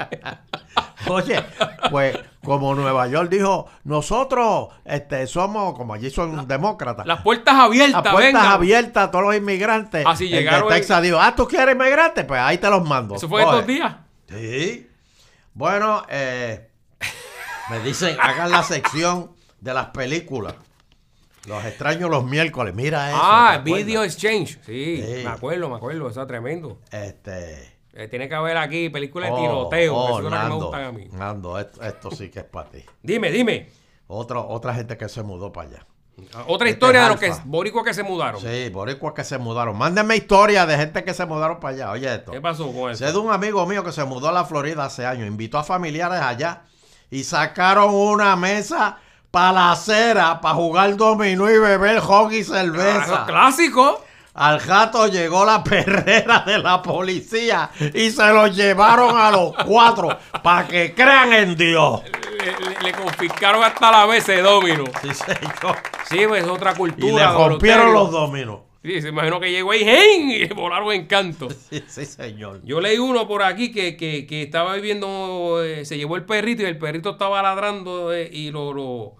Oye, 1.07 1.43
pues 1.89 2.15
como 2.43 2.75
Nueva 2.75 3.07
York 3.07 3.27
dijo, 3.29 3.67
nosotros 3.83 4.69
este, 4.85 5.25
somos, 5.25 5.75
como 5.75 5.95
allí 5.95 6.11
son 6.11 6.47
demócratas, 6.47 7.07
Las 7.07 7.21
puertas 7.23 7.55
abiertas, 7.55 8.05
a 8.05 8.11
puertas 8.11 8.33
venga. 8.33 8.51
abiertas 8.51 9.03
a 9.05 9.11
todos 9.11 9.25
los 9.25 9.35
inmigrantes. 9.35 10.05
Así 10.05 10.25
El 10.25 10.31
de 10.31 10.37
llegaron 10.37 10.69
Texas 10.69 11.01
dijo, 11.01 11.17
ah, 11.19 11.33
¿tú 11.35 11.47
quieres 11.47 11.73
inmigrantes? 11.73 12.23
Pues 12.23 12.39
ahí 12.39 12.59
te 12.59 12.69
los 12.69 12.87
mando. 12.87 13.15
Eso 13.15 13.27
fue 13.27 13.41
Coge. 13.43 13.55
estos 13.55 13.67
días. 13.67 13.95
Sí. 14.29 14.87
Bueno, 15.53 16.03
eh, 16.09 16.69
me 17.69 17.79
dicen, 17.79 18.17
hagan 18.19 18.51
la 18.51 18.63
sección 18.63 19.31
de 19.59 19.73
las 19.73 19.87
películas. 19.87 20.55
Los 21.47 21.65
extraños 21.65 22.09
los 22.09 22.23
miércoles. 22.23 22.73
Mira 22.75 23.09
eso. 23.09 23.19
ah. 23.21 23.61
Video 23.63 24.03
Exchange. 24.03 24.59
Sí, 24.65 24.97
Sí. 25.03 25.23
me 25.23 25.29
acuerdo, 25.31 25.69
me 25.69 25.75
acuerdo. 25.75 26.07
Eso 26.09 26.21
es 26.21 26.27
tremendo. 26.27 26.79
Este. 26.91 27.79
Eh, 27.93 28.07
tiene 28.07 28.29
que 28.29 28.35
haber 28.35 28.55
aquí 28.57 28.89
películas 28.89 29.29
de 29.29 29.35
oh, 29.35 29.39
tiroteo. 29.41 29.95
oh, 29.95 30.17
que 30.17 30.23
son 30.23 30.31
las 30.31 30.31
que 30.31 30.35
me 30.45 30.49
Nando, 30.49 30.65
gustan 30.65 30.83
a 30.83 30.91
mí. 30.91 31.07
Nando, 31.11 31.59
esto, 31.59 31.81
esto 31.83 32.11
sí 32.11 32.29
que 32.29 32.39
es 32.39 32.45
para 32.45 32.69
ti. 32.69 32.85
Dime, 33.03 33.31
dime. 33.31 33.69
Otro, 34.07 34.47
otra 34.47 34.73
gente 34.75 34.97
que 34.97 35.09
se 35.09 35.23
mudó 35.23 35.51
para 35.51 35.69
allá. 35.69 35.87
Otra 36.47 36.67
Este 36.67 36.77
historia 36.77 37.01
es 37.01 37.19
de 37.21 37.27
los 37.29 37.37
que 37.37 37.41
boricuas 37.45 37.83
que 37.85 37.93
se 37.93 38.03
mudaron. 38.03 38.39
Sí, 38.41 38.69
boricuas 38.69 39.13
que 39.13 39.23
se 39.23 39.37
mudaron. 39.37 39.77
Mándenme 39.77 40.15
historias 40.15 40.67
de 40.67 40.77
gente 40.77 41.03
que 41.03 41.13
se 41.13 41.25
mudaron 41.25 41.59
para 41.59 41.73
allá. 41.75 41.91
Oye 41.91 42.13
esto. 42.13 42.31
¿Qué 42.31 42.41
pasó 42.41 42.71
con 42.71 42.91
eso? 42.91 43.05
Sé 43.05 43.11
de 43.11 43.17
un 43.17 43.31
amigo 43.31 43.65
mío 43.65 43.83
que 43.83 43.91
se 43.91 44.03
mudó 44.03 44.29
a 44.29 44.31
la 44.31 44.45
Florida 44.45 44.85
hace 44.85 45.05
años. 45.05 45.27
Invitó 45.27 45.57
a 45.57 45.63
familiares 45.63 46.21
allá 46.21 46.61
y 47.09 47.23
sacaron 47.23 47.93
una 47.93 48.35
mesa 48.35 48.97
para 49.31 49.51
la 49.53 49.71
acera 49.71 50.41
para 50.41 50.55
jugar 50.55 50.95
dominó 50.97 51.49
y 51.49 51.57
beber 51.57 51.99
hockey 52.01 52.39
y 52.39 52.41
Ah, 52.41 52.43
eso 52.43 52.55
es 52.55 52.61
cerveza. 52.61 53.25
clásico. 53.25 54.03
Al 54.41 54.59
gato 54.59 55.07
llegó 55.07 55.45
la 55.45 55.63
perrera 55.63 56.39
de 56.45 56.57
la 56.57 56.81
policía 56.81 57.69
y 57.93 58.09
se 58.09 58.33
los 58.33 58.55
llevaron 58.55 59.17
a 59.17 59.29
los 59.31 59.53
cuatro 59.65 60.17
para 60.41 60.67
que 60.67 60.93
crean 60.93 61.31
en 61.33 61.55
Dios. 61.55 62.01
Le, 62.39 62.45
le- 62.69 62.81
le 62.81 62.91
confiscaron 62.93 63.63
hasta 63.63 63.91
la 63.91 64.05
vez 64.07 64.25
de 64.25 64.41
domino. 64.41 64.85
Sí, 65.01 65.13
señor. 65.13 65.77
Sí, 66.09 66.19
pues 66.27 66.43
es 66.43 66.49
otra 66.49 66.71
Y 66.71 66.75
cultura. 66.75 67.27
le 67.27 67.33
don 67.33 67.49
rompieron 67.51 67.93
los 67.93 68.11
dominos. 68.11 68.61
Sí, 68.83 68.99
se 68.99 69.09
imagino 69.09 69.39
que 69.39 69.51
llegó 69.51 69.73
ahí 69.73 69.83
¡gen! 69.85 70.31
y 70.31 70.47
volaron 70.47 70.91
en 70.91 71.05
canto. 71.05 71.47
Sí, 71.69 71.83
sí, 71.87 72.03
señor. 72.05 72.61
Yo 72.63 72.81
leí 72.81 72.97
uno 72.97 73.27
por 73.27 73.43
aquí 73.43 73.71
que, 73.71 73.95
que, 73.95 74.25
que 74.25 74.41
estaba 74.41 74.73
viviendo, 74.73 75.61
eh, 75.63 75.85
se 75.85 75.97
llevó 75.99 76.15
el 76.15 76.25
perrito 76.25 76.63
y 76.63 76.65
el 76.65 76.79
perrito 76.79 77.11
estaba 77.11 77.43
ladrando 77.43 78.11
eh, 78.11 78.27
y 78.33 78.49
lo, 78.49 78.73
lo... 78.73 79.15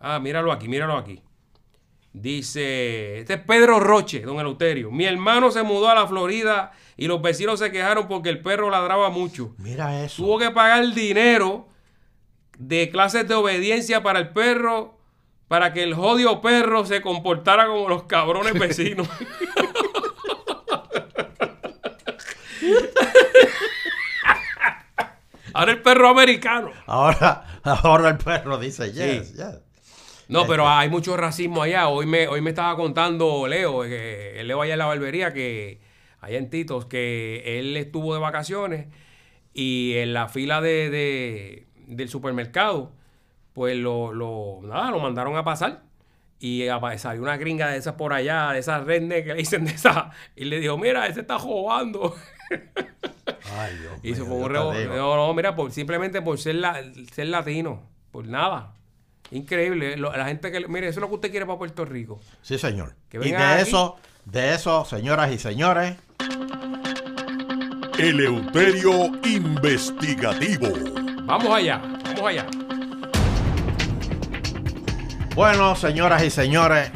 Ah, 0.00 0.18
míralo 0.18 0.52
aquí, 0.52 0.68
míralo 0.68 0.98
aquí. 0.98 1.22
Dice, 2.20 3.20
este 3.20 3.34
es 3.34 3.40
Pedro 3.40 3.78
Roche, 3.78 4.20
don 4.22 4.40
Eleuterio. 4.40 4.90
Mi 4.90 5.04
hermano 5.04 5.52
se 5.52 5.62
mudó 5.62 5.88
a 5.88 5.94
la 5.94 6.06
Florida 6.08 6.72
y 6.96 7.06
los 7.06 7.22
vecinos 7.22 7.60
se 7.60 7.70
quejaron 7.70 8.08
porque 8.08 8.28
el 8.28 8.40
perro 8.42 8.70
ladraba 8.70 9.08
mucho. 9.10 9.54
Mira 9.58 10.02
eso. 10.04 10.22
Tuvo 10.24 10.38
que 10.38 10.50
pagar 10.50 10.84
dinero 10.94 11.68
de 12.58 12.90
clases 12.90 13.28
de 13.28 13.34
obediencia 13.34 14.02
para 14.02 14.18
el 14.18 14.30
perro 14.30 14.98
para 15.46 15.72
que 15.72 15.82
el 15.84 15.94
jodido 15.94 16.40
perro 16.40 16.84
se 16.84 17.00
comportara 17.00 17.66
como 17.68 17.88
los 17.88 18.02
cabrones 18.04 18.52
vecinos. 18.58 19.08
Ahora 25.54 25.72
el 25.72 25.82
perro 25.82 26.08
americano. 26.08 26.70
Ahora, 26.86 27.60
ahora 27.64 28.10
el 28.10 28.18
perro 28.18 28.58
dice 28.58 28.92
yes, 28.92 29.28
Sí. 29.28 29.34
yes. 29.34 29.58
No, 30.28 30.46
pero 30.46 30.68
hay 30.68 30.88
mucho 30.90 31.16
racismo 31.16 31.62
allá. 31.62 31.88
Hoy 31.88 32.06
me, 32.06 32.28
hoy 32.28 32.40
me 32.40 32.50
estaba 32.50 32.76
contando 32.76 33.46
Leo, 33.48 33.82
que 33.82 34.40
Leo 34.44 34.60
allá 34.62 34.74
en 34.74 34.78
la 34.78 34.86
barbería, 34.86 35.32
que 35.32 35.80
allá 36.20 36.38
en 36.38 36.50
Titos, 36.50 36.86
que 36.86 37.58
él 37.58 37.76
estuvo 37.76 38.12
de 38.14 38.20
vacaciones 38.20 38.86
y 39.54 39.94
en 39.96 40.12
la 40.12 40.28
fila 40.28 40.60
de, 40.60 40.90
de- 40.90 41.66
del 41.86 42.08
supermercado, 42.08 42.92
pues 43.54 43.76
lo, 43.76 44.12
lo, 44.12 44.60
nada, 44.62 44.90
lo 44.90 45.00
mandaron 45.00 45.36
a 45.36 45.44
pasar. 45.44 45.82
Y 46.40 46.66
salió 46.98 47.22
una 47.22 47.36
gringa 47.36 47.68
de 47.70 47.78
esas 47.78 47.94
por 47.94 48.12
allá, 48.12 48.52
de 48.52 48.60
esas 48.60 48.84
redneck 48.84 49.24
que 49.24 49.30
le 49.32 49.38
dicen 49.40 49.64
de 49.64 49.72
esas, 49.72 50.14
y 50.36 50.44
le 50.44 50.60
dijo, 50.60 50.78
mira, 50.78 51.06
ese 51.08 51.20
está 51.22 51.36
robando. 51.38 52.14
Ay, 53.58 53.76
Dios 53.76 53.92
Y 54.04 54.14
se 54.14 54.22
fue 54.24 54.36
un 54.36 54.48
rebo-. 54.50 54.72
No, 54.96 55.16
no, 55.16 55.34
mira, 55.34 55.56
por, 55.56 55.72
simplemente 55.72 56.22
por 56.22 56.38
ser, 56.38 56.56
la- 56.56 56.80
ser 57.12 57.26
latino. 57.28 57.82
Por 58.12 58.26
nada. 58.28 58.74
Increíble. 59.30 59.96
Lo- 59.96 60.14
la 60.16 60.26
gente 60.26 60.50
que. 60.50 60.66
Mire, 60.68 60.88
eso 60.88 61.00
es 61.00 61.02
lo 61.02 61.08
que 61.08 61.14
usted 61.16 61.30
quiere 61.30 61.44
para 61.46 61.58
Puerto 61.58 61.84
Rico. 61.84 62.18
Sí, 62.42 62.58
señor. 62.58 62.94
Que 63.08 63.18
y 63.18 63.30
de 63.30 63.36
aquí. 63.36 63.62
eso, 63.68 63.96
de 64.24 64.54
eso, 64.54 64.84
señoras 64.84 65.30
y 65.32 65.38
señores, 65.38 65.96
Eleuterio 67.98 69.06
Investigativo. 69.24 70.68
Vamos 71.24 71.54
allá, 71.54 71.78
vamos 72.04 72.22
allá. 72.26 72.46
bueno, 75.34 75.76
señoras 75.76 76.22
y 76.24 76.30
señores, 76.30 76.90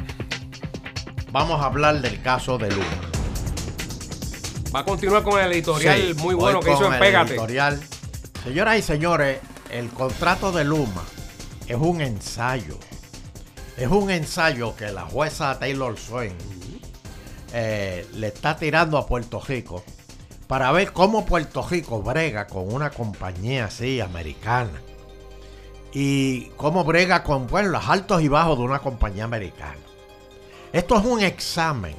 vamos 1.31 1.61
a 1.61 1.67
hablar 1.67 2.01
del 2.01 2.21
caso 2.23 2.59
de 2.59 2.71
Luma. 2.71 2.87
Va 4.75 4.81
a 4.81 4.85
continuar 4.85 5.23
con 5.23 5.39
el 5.39 5.53
editorial 5.53 6.01
Sí, 6.01 6.15
muy 6.15 6.35
bueno 6.35 6.61
que 6.61 6.73
hizo 6.73 6.87
en 6.87 6.95
el 6.95 6.99
Pégate. 6.99 7.33
editorial. 7.33 7.81
Señoras 8.43 8.79
y 8.79 8.83
señores, 8.83 9.39
el 9.71 9.91
contrato 9.91 10.51
de 10.51 10.65
Luma 10.65 11.03
es 11.73 11.79
un 11.79 12.03
ensayo. 12.03 12.77
Es 13.79 13.89
un 13.89 14.11
ensayo 14.11 14.77
que 14.77 14.93
la 14.93 15.03
jueza 15.03 15.59
Taylor 15.59 15.99
Swain 15.99 16.37
eh, 17.55 18.07
le 18.13 18.27
está 18.27 18.57
tirando 18.57 18.99
a 18.99 19.07
Puerto 19.07 19.41
Rico 19.41 19.83
para 20.47 20.71
ver 20.71 20.93
cómo 20.93 21.25
Puerto 21.25 21.67
Rico 21.67 22.03
brega 22.03 22.47
con 22.47 22.73
una 22.73 22.91
compañía 22.91 23.67
así 23.67 24.03
americana. 24.03 24.83
Y 25.95 26.51
cómo 26.57 26.85
brega 26.85 27.23
con 27.23 27.47
bueno, 27.47 27.71
los 27.71 27.89
altos 27.89 28.21
y 28.21 28.29
bajos 28.29 28.59
de 28.59 28.65
una 28.65 28.81
compañía 28.81 29.25
americana. 29.25 29.81
Esto 30.75 30.99
es 30.99 31.05
un 31.07 31.23
examen 31.23 31.97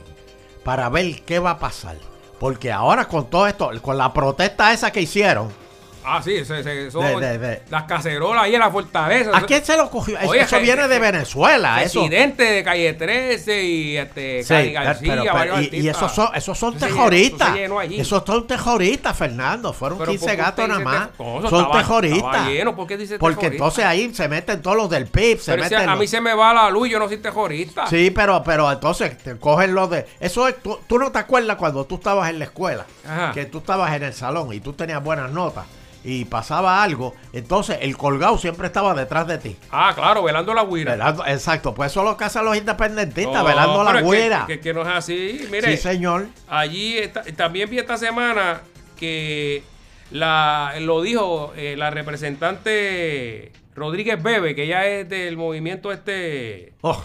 para 0.63 0.89
ver 0.89 1.24
qué 1.24 1.39
va 1.39 1.51
a 1.51 1.60
pasar. 1.60 1.98
Porque 2.39 2.72
ahora 2.72 3.08
con 3.08 3.27
todo 3.27 3.48
esto, 3.48 3.72
con 3.82 3.98
la 3.98 4.13
protesta 4.13 4.72
esa 4.72 4.92
que 4.92 5.01
hicieron, 5.01 5.51
Ah, 6.06 6.22
sí, 6.24 6.36
ese- 6.36 6.60
ese- 6.60 6.88
eso- 6.88 7.00
De- 7.00 7.20
de- 7.20 7.38
de- 7.38 7.62
las 7.70 7.84
cacerolas 7.84 8.44
ahí 8.44 8.54
en 8.56 8.60
la 8.60 8.70
fortaleza. 8.70 9.32
¿a 9.36 9.42
quién 9.42 9.64
se 9.64 9.74
le 9.76 9.82
ocurrió? 9.82 10.18
Eso, 10.20 10.30
Oye, 10.30 10.42
eso 10.42 10.58
je- 10.58 10.62
viene 10.62 10.88
de 10.88 11.00
Venezuela. 11.00 11.82
Eso. 11.82 12.02
Presidente 12.02 12.44
de 12.44 12.64
Calle 12.64 12.94
13 12.94 13.64
y 13.64 13.98
este, 13.98 14.44
Sí, 14.44 14.50
pero- 14.50 14.74
García, 14.84 15.16
pero- 15.22 15.34
varios 15.34 15.62
y, 15.74 15.78
y 15.78 15.88
esos 15.90 16.12
son, 16.12 16.30
esos 16.36 16.58
son 16.58 16.74
se 16.74 16.80
se 16.80 16.86
allí. 17.80 18.00
Esos 18.00 18.24
son 18.26 18.48
tejoristas, 18.48 19.16
Fernando. 19.18 19.74
Fueron 19.74 19.98
Pero 20.00 20.12
15 20.12 20.26
¿por 20.26 20.36
qué 20.36 20.42
gatos 20.42 20.68
nada 20.68 20.80
más. 20.82 21.12
te- 21.12 21.18
¿Cómo 21.18 21.40
eso 21.40 21.50
Son 21.50 21.62
estaba- 21.62 21.80
tejoristas. 21.80 22.32
estaba 22.34 22.50
lleno? 22.50 22.76
¿Por 22.76 22.88
qué 22.88 22.98
dice 22.98 23.18
Porque 23.20 23.48
entonces 23.48 23.86
ahí 23.86 24.14
se 24.14 24.28
meten 24.28 24.62
todos 24.62 24.78
los 24.78 24.90
del 24.90 25.08
PIB, 25.08 25.40
se 25.40 25.54
si 25.54 25.60
meten 25.60 25.90
a 25.90 25.96
mí 25.96 26.02
los- 26.02 26.10
se 26.10 26.22
me 26.22 26.34
va 26.34 26.54
la 26.54 26.70
luz, 26.70 26.90
yo 26.90 27.00
no 27.00 27.08
soy 27.08 27.18
terrorista. 27.18 27.88
Sí, 27.88 28.12
pero, 28.12 28.44
pero 28.44 28.72
entonces 28.72 29.18
te 29.18 29.38
cogen 29.38 29.74
los 29.74 29.90
de. 29.90 30.06
Eso 30.20 30.48
es. 30.48 30.62
Tú, 30.62 30.80
tú 30.88 30.98
no 31.00 31.12
te 31.12 31.20
acuerdas 31.20 31.56
cuando 31.58 31.86
tú 31.86 31.96
estabas 31.96 32.30
en 32.30 32.40
la 32.40 32.46
escuela, 32.46 32.86
Ajá. 33.08 33.32
que 33.34 33.46
tú 33.46 33.60
estabas 33.60 33.94
en 33.96 34.04
el 34.04 34.14
salón 34.14 34.52
y 34.54 34.60
tú 34.60 34.74
tenías 34.74 35.04
buenas 35.04 35.32
notas 35.32 35.66
y 36.04 36.26
pasaba 36.26 36.84
algo, 36.84 37.16
entonces 37.32 37.78
el 37.82 37.96
colgado 37.98 38.38
siempre 38.38 38.68
estaba 38.68 38.94
detrás 38.94 39.26
de 39.28 39.38
ti. 39.38 39.56
Ah, 39.72 39.94
claro, 39.96 40.24
velando 40.24 40.54
la. 40.54 40.64
Velando- 40.64 41.24
exacto, 41.28 41.74
pues 41.74 41.92
eso 41.92 42.02
es 42.02 42.06
lo 42.10 42.18
que 42.18 42.26
hacen 42.26 42.44
los 42.46 42.58
independentistas, 42.58 43.34
No, 43.36 43.44
velando 43.46 43.84
la 43.84 43.92
es 43.92 43.96
que-. 43.96 44.02
Que, 44.48 44.60
que 44.60 44.74
no 44.74 44.82
es 44.82 44.88
así. 44.90 45.48
Mire, 45.52 45.76
Sí, 45.76 45.82
señor. 45.82 46.28
allí 46.50 46.98
está- 46.98 47.24
también 47.38 47.70
vi 47.70 47.80
esta 47.80 47.98
semana 47.98 48.62
que 48.98 49.64
la, 50.12 50.74
lo 50.82 51.02
dijo 51.02 51.54
eh, 51.56 51.76
la 51.78 51.90
representante 51.90 53.52
Rodríguez 53.76 54.22
Bebe, 54.22 54.56
que 54.56 54.64
ella 54.64 54.86
es 54.86 55.10
del 55.10 55.38
movimiento 55.38 55.92
este... 55.92 56.74
Oh, 56.82 57.04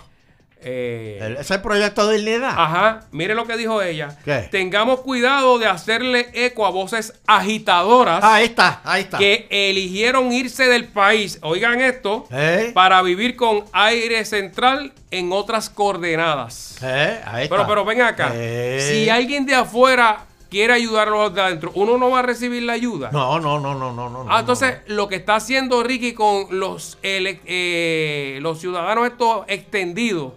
eh, 0.62 1.18
el- 1.22 1.36
ese 1.36 1.58
proyecto 1.60 2.06
de 2.08 2.16
dignidad. 2.16 2.50
Ajá, 2.56 3.00
mire 3.12 3.34
lo 3.34 3.46
que 3.46 3.56
dijo 3.56 3.80
ella. 3.82 4.16
¿Qué? 4.24 4.48
Tengamos 4.50 5.00
cuidado 5.00 5.58
de 5.58 5.66
hacerle 5.66 6.28
eco 6.34 6.66
a 6.66 6.70
voces 6.70 7.14
agitadoras 7.26 8.22
Ah, 8.24 8.34
ahí 8.36 8.46
está, 8.46 8.80
ahí 8.84 9.02
está. 9.02 9.18
que 9.18 9.46
eligieron 9.50 10.32
irse 10.32 10.66
del 10.66 10.84
país, 10.88 11.38
oigan 11.42 11.80
esto, 11.80 12.26
¿Eh? 12.32 12.72
para 12.74 13.00
vivir 13.02 13.36
con 13.36 13.64
aire 13.72 14.24
central 14.24 14.92
en 15.10 15.32
otras 15.32 15.70
coordenadas. 15.70 16.76
Eh, 16.82 17.20
ahí 17.24 17.44
está. 17.44 17.56
Pero, 17.56 17.68
pero 17.68 17.84
ven 17.84 18.02
acá. 18.02 18.32
Eh. 18.34 18.78
Si 19.04 19.08
alguien 19.10 19.46
de 19.46 19.54
afuera 19.54 20.24
quiere 20.50 20.72
ayudar 20.72 21.08
a 21.08 21.10
los 21.10 21.34
de 21.34 21.40
adentro, 21.42 21.70
uno 21.74 21.98
no 21.98 22.10
va 22.10 22.20
a 22.20 22.22
recibir 22.22 22.62
la 22.62 22.72
ayuda. 22.72 23.10
No, 23.12 23.38
no, 23.38 23.60
no, 23.60 23.74
no, 23.74 23.92
no, 23.92 24.08
no. 24.08 24.26
Ah, 24.28 24.40
entonces 24.40 24.78
lo 24.86 25.06
que 25.08 25.16
está 25.16 25.36
haciendo 25.36 25.82
Ricky 25.82 26.14
con 26.14 26.46
los, 26.58 26.96
eh, 27.02 28.38
los 28.40 28.58
ciudadanos 28.60 29.06
estos 29.06 29.44
extendidos, 29.48 30.32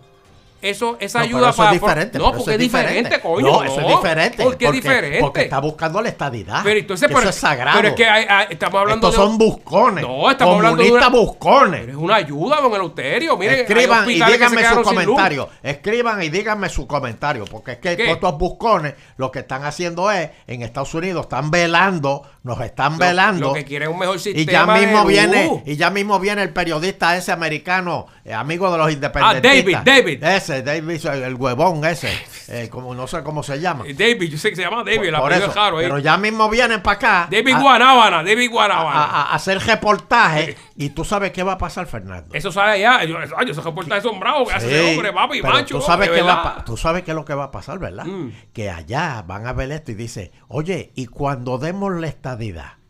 eso, 0.62 0.98
esa 1.00 1.20
No, 1.20 1.26
ayuda 1.26 1.50
eso 1.50 1.58
para. 1.58 1.72
es 1.74 1.82
diferente. 1.82 2.18
no, 2.20 2.32
porque 2.34 2.54
es 2.54 2.60
diferente, 2.60 3.20
coño. 3.20 3.48
No, 3.52 3.64
eso 3.64 3.82
es 3.82 3.88
diferente. 3.88 4.44
¿Por 4.44 4.58
qué 4.58 4.66
es 4.66 4.70
porque, 4.72 4.82
diferente? 4.82 5.20
Porque 5.20 5.42
está 5.42 5.60
buscando 5.60 6.02
la 6.02 6.10
estadidad. 6.10 6.62
Pero 6.64 6.80
entonces, 6.80 7.08
que 7.08 7.14
pero, 7.14 7.22
eso 7.22 7.30
es 7.30 7.36
sagrado. 7.36 7.78
pero 7.78 7.90
es 7.90 7.96
que 7.96 8.06
hay- 8.08 8.26
hay- 8.30 8.48
estamos 8.52 8.80
hablando 8.82 9.10
Estos 9.10 9.22
de. 9.24 9.28
son 9.30 9.38
buscones. 9.38 10.04
No, 10.08 10.30
estamos 10.32 10.56
hablando 10.58 10.84
de 10.84 10.92
una- 10.92 11.10
buscones. 11.10 11.80
Pero 11.82 11.92
es 11.98 11.98
una 12.04 12.16
ayuda, 12.16 12.62
don 12.62 12.74
Eleuterio. 12.74 13.38
Miren, 13.38 13.60
Escriban 13.62 14.10
y 14.10 14.14
díganme 14.14 14.64
su 14.66 14.82
comentario. 14.84 15.50
Escriban 15.64 16.22
y 16.24 16.30
díganme 16.30 16.70
su 16.70 16.88
comentario. 16.88 17.46
Porque 17.46 17.72
es 17.74 17.78
que 17.80 18.12
estos 18.12 18.38
buscones 18.38 18.94
lo 19.18 19.32
que 19.32 19.40
están 19.40 19.64
haciendo 19.66 20.12
es, 20.12 20.30
en 20.48 20.62
Estados 20.62 20.94
Unidos, 20.94 21.24
están 21.24 21.52
velando, 21.52 22.24
nos 22.44 22.60
están 22.62 22.94
Lo- 22.94 22.98
velando. 23.00 23.48
Lo 23.50 23.54
que 23.54 23.64
quiere 23.66 23.86
es 23.86 23.92
un 23.92 24.00
mejor 24.00 24.20
sistema. 24.20 24.42
y 24.42 24.46
ya 24.46 24.66
mismo 24.66 25.06
de 25.06 25.08
viene, 25.14 25.64
y 25.66 25.76
ya 25.76 25.90
mismo 25.92 26.20
viene 26.20 26.42
el 26.42 26.50
periodista 26.52 27.16
ese 27.16 27.32
americano, 27.32 28.08
eh, 28.26 28.34
amigo 28.34 28.72
de 28.72 28.78
los 28.80 28.92
independentistas. 28.92 29.52
Ah, 29.82 29.84
David, 29.86 30.18
David. 30.20 30.24
Ese, 30.24 30.64
David, 30.64 31.06
el, 31.24 31.36
huevón 31.36 31.86
ese, 31.86 32.10
eh, 32.48 32.68
como 32.70 32.96
no 32.96 33.06
sé 33.06 33.22
cómo 33.24 33.44
se 33.44 33.60
llama. 33.60 33.84
David, 33.96 34.24
yo 34.30 34.38
sé 34.40 34.50
que 34.50 34.56
se 34.56 34.64
llama 34.64 34.78
David, 34.84 35.12
Por 35.12 35.16
apellido 35.16 35.38
eso, 35.38 35.50
es 35.50 35.56
raro. 35.56 35.80
¿eh? 35.80 35.84
pero 35.84 36.00
ya 36.00 36.18
mismo 36.18 36.50
vienen 36.50 36.82
para 36.82 36.96
acá 36.96 37.28
David 37.30 37.54
a, 37.54 37.60
Guanábana, 37.60 38.18
David 38.24 38.50
Guanábana. 38.50 38.90
a- 39.04 39.22
a 39.32 39.36
hacer 39.36 39.60
reportaje 39.60 40.58
y 40.76 40.90
tú 40.90 41.06
sabes 41.06 41.32
qué 41.32 41.44
va 41.44 41.54
a 41.54 41.58
pasar, 41.58 41.86
Fernando. 41.86 42.34
Eso 42.34 42.52
sale 42.52 42.72
allá. 42.84 43.04
Yo, 43.06 43.18
ay, 43.38 43.48
yo 43.48 43.54
se 43.54 43.62
reporta 43.62 43.96
de 43.96 44.02
sombrado 44.02 44.46
que 44.46 44.54
hace 44.54 44.68
ese 44.68 44.92
hombre, 44.96 45.14
papi, 45.14 45.42
pero 45.42 45.54
macho. 45.54 45.76
Tú 45.78 45.82
sabes, 45.86 46.10
va 46.10 46.44
pa- 46.44 46.66
tú 46.66 46.76
sabes 46.78 47.04
qué 47.04 47.12
es 47.12 47.16
lo 47.16 47.24
que 47.26 47.34
va 47.36 47.46
a 47.46 47.52
pasar, 47.52 47.78
¿verdad? 47.80 48.06
Que 48.54 48.70
allá 48.72 49.24
van 49.28 49.46
a 49.48 49.54
ver 49.54 49.72
esto 49.72 49.92
y 49.92 49.96
dice, 49.96 50.32
oye, 50.48 50.92
y 50.96 51.06
cuando 51.06 51.58
demos 51.58 51.94
la 51.94 52.08
estadidad, 52.32 52.81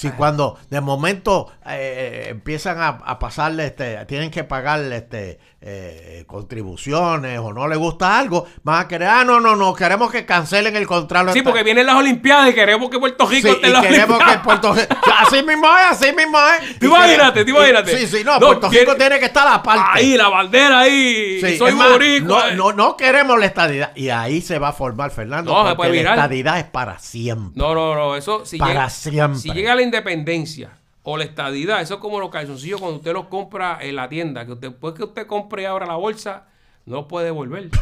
Si 0.00 0.10
cuando 0.10 0.58
de 0.70 0.80
momento 0.80 1.52
eh, 1.66 2.28
empiezan 2.30 2.80
a, 2.80 2.88
a 2.88 3.18
pasarle, 3.18 3.66
este, 3.66 4.04
tienen 4.06 4.30
que 4.30 4.44
pagarle 4.44 4.96
este, 4.96 5.38
eh, 5.62 6.24
contribuciones 6.26 7.38
o 7.38 7.52
no 7.52 7.68
le 7.68 7.76
gusta 7.76 8.18
algo, 8.18 8.46
van 8.62 8.80
a 8.80 8.88
querer, 8.88 9.08
ah, 9.08 9.24
no, 9.24 9.40
no, 9.40 9.56
no, 9.56 9.74
queremos 9.74 10.10
que 10.10 10.24
cancelen 10.24 10.74
el 10.74 10.86
contrato. 10.86 11.34
Sí, 11.34 11.42
porque 11.42 11.62
vienen 11.62 11.84
las 11.84 11.96
Olimpiadas 11.96 12.48
y 12.48 12.54
queremos 12.54 12.88
que 12.88 12.98
Puerto 12.98 13.26
Rico 13.26 13.48
Sí, 13.48 13.54
esté 13.54 13.66
en 13.66 13.72
las 13.74 13.84
queremos 13.84 14.18
que. 14.18 14.38
Puerto 14.38 14.72
Rico. 14.72 14.96
Así 15.18 15.42
mismo 15.42 15.66
es, 15.66 16.02
así 16.02 16.12
mismo 16.14 16.38
es. 16.38 16.78
Tú 16.78 16.86
imagínate, 16.86 17.44
tú 17.44 17.50
imagínate. 17.50 17.98
Sí, 17.98 18.06
sí, 18.06 18.24
no, 18.24 18.38
No, 18.38 18.46
Puerto 18.46 18.70
Rico 18.70 18.96
tiene 18.96 19.18
que 19.18 19.26
estar 19.26 19.46
aparte. 19.46 20.00
Ahí, 20.00 20.16
la 20.16 20.28
bandera 20.28 20.80
ahí. 20.80 21.40
Sí, 21.42 21.58
soy 21.58 21.72
boricua. 21.72 22.52
no, 22.52 22.56
no, 22.56 22.72
no 22.72 22.96
queremos 22.96 23.38
la 23.38 23.46
estadidad. 23.46 23.92
Y 23.94 24.08
ahí 24.08 24.40
se 24.40 24.58
va 24.58 24.68
a 24.68 24.72
formar, 24.72 25.10
Fernando, 25.10 25.52
No, 25.52 25.68
se 25.68 25.76
porque 25.76 26.02
la 26.02 26.10
estadidad 26.14 26.58
es 26.58 26.64
para 26.64 26.98
siempre. 26.98 27.52
No, 27.54 27.74
no, 27.74 27.94
no, 27.94 28.16
eso 28.16 28.46
si 28.46 28.56
Para 28.56 28.72
llega, 28.72 28.90
siempre. 28.90 29.40
Si 29.40 29.50
llega 29.52 29.74
la 29.74 29.82
independencia 29.90 30.70
o 31.02 31.16
la 31.16 31.24
estadidad, 31.24 31.80
eso 31.80 31.94
es 31.94 32.00
como 32.00 32.20
los 32.20 32.30
calzoncillos 32.30 32.80
cuando 32.80 32.98
usted 32.98 33.12
los 33.12 33.26
compra 33.26 33.78
en 33.80 33.96
la 33.96 34.08
tienda, 34.08 34.44
que 34.46 34.52
usted, 34.52 34.68
después 34.70 34.94
que 34.94 35.04
usted 35.04 35.26
compre 35.26 35.66
ahora 35.66 35.86
la 35.86 35.96
bolsa, 35.96 36.44
no 36.86 36.96
los 36.96 37.06
puede 37.06 37.26
devolver. 37.26 37.68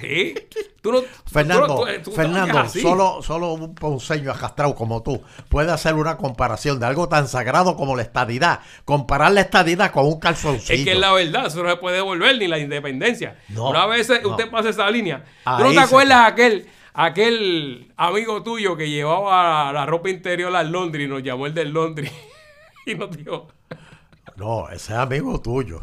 ¿Sí? 0.00 0.34
Tú 0.80 0.92
no, 0.92 1.00
Fernando, 1.26 1.66
tú 1.66 1.84
tú- 2.04 2.12
Fernando, 2.12 2.68
solo, 2.68 3.20
solo 3.22 3.54
un 3.54 3.74
ponceño 3.74 4.30
acastrado 4.30 4.72
como 4.76 5.02
tú 5.02 5.20
puede 5.48 5.72
hacer 5.72 5.94
una 5.94 6.16
comparación 6.16 6.78
de 6.78 6.86
algo 6.86 7.08
tan 7.08 7.26
sagrado 7.26 7.74
como 7.76 7.96
la 7.96 8.02
estadidad. 8.02 8.60
Comparar 8.84 9.32
la 9.32 9.40
estadidad 9.40 9.90
con 9.90 10.06
un 10.06 10.20
calzoncillo. 10.20 10.78
Es 10.78 10.84
que 10.84 10.92
es 10.92 10.98
la 10.98 11.12
verdad, 11.12 11.46
eso 11.46 11.64
no 11.64 11.70
se 11.70 11.76
puede 11.76 11.96
devolver 11.96 12.38
ni 12.38 12.46
la 12.46 12.60
independencia. 12.60 13.36
No, 13.48 13.68
Una 13.70 13.84
vez 13.86 14.08
no. 14.22 14.30
usted 14.30 14.48
pasa 14.48 14.68
esa 14.68 14.88
línea. 14.88 15.24
¿Tú 15.44 15.64
no 15.64 15.68
te 15.70 15.74
se- 15.74 15.80
acuerdas 15.80 16.32
aquel, 16.32 16.68
aquel 16.94 17.92
amigo 17.96 18.42
tuyo 18.42 18.76
que 18.76 18.88
llevaba 18.90 19.72
la 19.72 19.86
ropa 19.86 20.10
interior 20.10 20.54
al 20.54 20.70
Londres 20.72 21.06
y 21.06 21.08
nos 21.08 21.22
llamó 21.22 21.46
el 21.46 21.54
del 21.54 21.70
Londres 21.72 22.12
y 22.86 22.94
nos 22.94 23.10
dijo, 23.16 23.48
No, 24.36 24.68
ese 24.68 24.92
es 24.92 24.98
amigo 24.98 25.40
tuyo. 25.40 25.80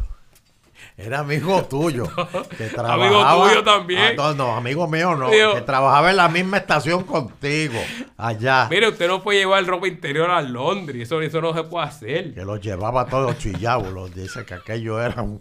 Era 0.96 1.20
amigo 1.20 1.64
tuyo. 1.66 2.06
Que 2.58 2.64
Amigo 2.66 2.76
trabajaba- 2.76 3.48
tuyo 3.50 3.64
también. 3.64 4.02
Ah, 4.02 4.14
no, 4.16 4.34
no, 4.34 4.56
amigo 4.58 4.88
mío 4.88 5.16
no. 5.16 5.30
Digo- 5.30 5.54
que 5.54 5.62
trabajaba 5.62 6.10
en 6.10 6.18
la 6.18 6.28
misma 6.28 6.58
estación 6.58 7.04
contigo. 7.04 7.80
Allá. 8.18 8.68
mire, 8.70 8.90
usted 8.90 9.08
no 9.08 9.22
puede 9.22 9.40
llevar 9.40 9.64
ropa 9.66 9.88
interior 9.88 10.30
al 10.32 10.52
Londres, 10.54 11.04
eso, 11.04 11.22
eso 11.22 11.40
no 11.40 11.54
se 11.54 11.64
puede 11.64 11.86
hacer. 11.86 12.34
Que 12.34 12.44
los 12.46 12.60
llevaba 12.62 13.06
todos 13.06 13.38
chillados. 13.38 13.94
Los 13.94 14.14
dice 14.16 14.44
que 14.46 14.56
aquello 14.56 15.00
era 15.00 15.22
un, 15.22 15.40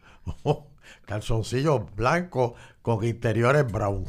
un 0.42 0.58
calzoncillo 1.06 1.78
blanco 1.94 2.54
con 2.82 3.04
interiores 3.04 3.70
brown. 3.70 4.04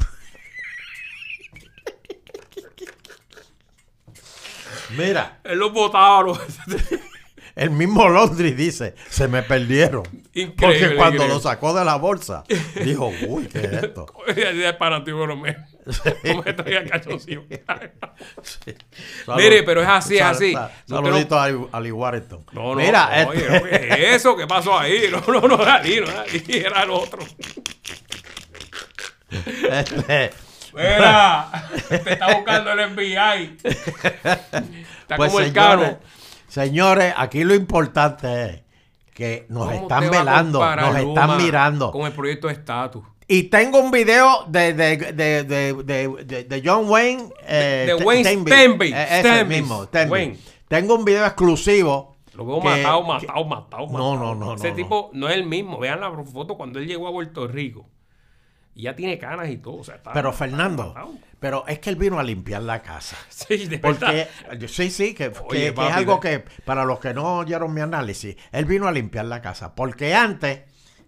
Mira, 4.98 5.39
Él 5.43 5.60
los 5.60 5.72
botaba. 5.74 6.22
los- 6.24 6.39
el 7.55 7.69
mismo 7.72 8.08
Londres 8.10 8.55
dice, 8.55 8.96
se 9.10 9.27
me 9.27 9.43
perdieron. 9.43 10.03
Increíble, 10.34 10.53
Porque 10.58 10.96
cuando 10.96 11.15
increíble. 11.15 11.27
lo 11.36 11.39
sacó 11.41 11.74
de 11.74 11.84
la 11.86 11.96
bolsa, 11.96 12.43
dijo, 12.84 13.12
uy, 13.27 13.48
¿qué 13.48 13.60
es 13.60 13.74
esto? 13.84 14.05
Decía, 14.27 14.77
para 14.77 15.03
ti, 15.03 15.12
bueno, 15.12 15.36
me, 15.36 15.55
calzoncillo. 16.89 17.43
Salud. 19.25 19.41
Mire, 19.41 19.63
pero 19.63 19.81
es 19.81 19.88
así, 19.88 20.15
es 20.17 20.22
así. 20.24 20.53
sal- 20.53 20.72
Usted 20.86 20.96
no- 20.96 21.05
Saludito 21.05 21.39
a 21.39 21.79
Warrington. 21.81 22.46
No, 22.53 22.75
no, 22.75 22.81
Mira, 22.81 23.25
no, 23.25 23.34
este- 23.34 23.48
oye, 23.62 23.69
¿qué 23.69 24.10
es 24.10 24.15
eso? 24.22 24.38
¿Qué 24.38 24.48
pasó 24.48 24.77
ahí? 24.77 25.10
No, 25.12 25.22
no, 25.34 25.48
no 25.48 25.62
era 25.62 25.75
ahí, 25.81 26.00
no 26.00 26.08
era 26.10 26.22
ahí, 26.22 26.43
era 26.48 26.84
el 26.84 26.91
otro. 26.91 27.19
este, 29.69 30.31
Mira, 30.75 31.47
te 31.88 32.13
está 32.13 32.35
buscando 32.35 32.71
el 32.71 32.89
FBI. 32.91 33.57
Está 33.63 35.15
pues, 35.17 35.29
como 35.31 35.39
el 35.39 35.47
señores, 35.47 35.97
señores, 36.47 37.13
aquí 37.17 37.43
lo 37.43 37.55
importante 37.55 38.45
es 38.45 38.61
que 39.13 39.45
nos 39.49 39.67
¿Cómo 39.67 39.81
están 39.81 40.09
velando, 40.09 40.75
nos 40.75 40.95
están 40.95 41.38
mirando. 41.38 41.91
Con 41.91 42.05
el 42.05 42.13
proyecto 42.13 42.47
de 42.47 42.53
estatus. 42.53 43.03
Y 43.27 43.43
tengo 43.43 43.79
un 43.79 43.91
video 43.91 44.45
de, 44.47 44.73
de, 44.73 44.97
de, 45.13 45.43
de, 45.43 46.43
de- 46.45 46.61
John 46.65 46.89
Wayne. 46.89 47.29
eh, 47.45 47.83
de 47.88 47.95
Wayne. 48.03 48.23
Stenby, 48.41 48.91
Eh, 48.93 49.03
ese 49.19 49.19
Stenby, 49.19 49.55
mismo, 49.55 49.83
Stenby. 49.85 50.11
Wayne. 50.11 50.38
Tengo 50.67 50.95
un 50.95 51.05
video 51.05 51.25
exclusivo. 51.25 52.17
Lo 52.33 52.45
veo 52.45 52.59
que- 52.61 52.69
matado, 52.69 53.01
que- 53.01 53.07
matado, 53.27 53.45
matado, 53.45 53.85
No, 53.88 53.91
matado. 53.91 54.15
no, 54.15 54.35
no, 54.35 54.53
Ese 54.55 54.69
no, 54.69 54.75
tipo 54.75 55.09
no 55.13 55.27
es 55.29 55.35
el 55.35 55.45
mismo. 55.45 55.77
Vean 55.77 55.99
la 55.99 56.11
foto 56.23 56.55
cuando 56.55 56.79
él 56.79 56.88
llegó 56.88 57.07
a 57.07 57.11
Puerto 57.11 57.47
Rico. 57.47 57.85
Y 58.79 58.83
ya 58.83 58.95
tiene 58.95 59.17
canas 59.19 59.50
y 59.50 59.57
todo. 59.57 59.75
O 59.75 59.83
sea, 59.83 59.95
está- 59.95 60.13
Pero 60.13 60.29
está 60.29 60.45
Fernando, 60.45 60.95
pero 61.38 61.65
es 61.67 61.79
que 61.79 61.89
él 61.89 61.98
vino 61.98 62.17
a 62.17 62.24
limpiar 62.24 62.62
la 62.63 62.81
casa. 62.81 63.17
Sí, 63.29 63.65
de 63.65 63.77
verdad. 63.77 64.27
Porque, 64.48 64.67
sí, 64.69 64.89
sí, 64.89 65.13
que, 65.13 65.31
que- 65.33 65.39
Oye, 65.39 65.65
que 65.65 65.71
papi, 65.74 65.89
es 65.89 65.93
algo 65.95 66.19
que, 66.21 66.45
para 66.63 66.86
los 66.86 67.00
que 67.01 67.13
no 67.13 67.39
oyeron 67.39 67.74
mi 67.74 67.81
análisis, 67.81 68.38
él 68.53 68.63
vino 68.63 68.88
a 68.88 68.93
limpiar 68.93 69.25
la 69.25 69.41
casa. 69.41 69.75
Porque 69.75 70.15
antes 70.15 70.62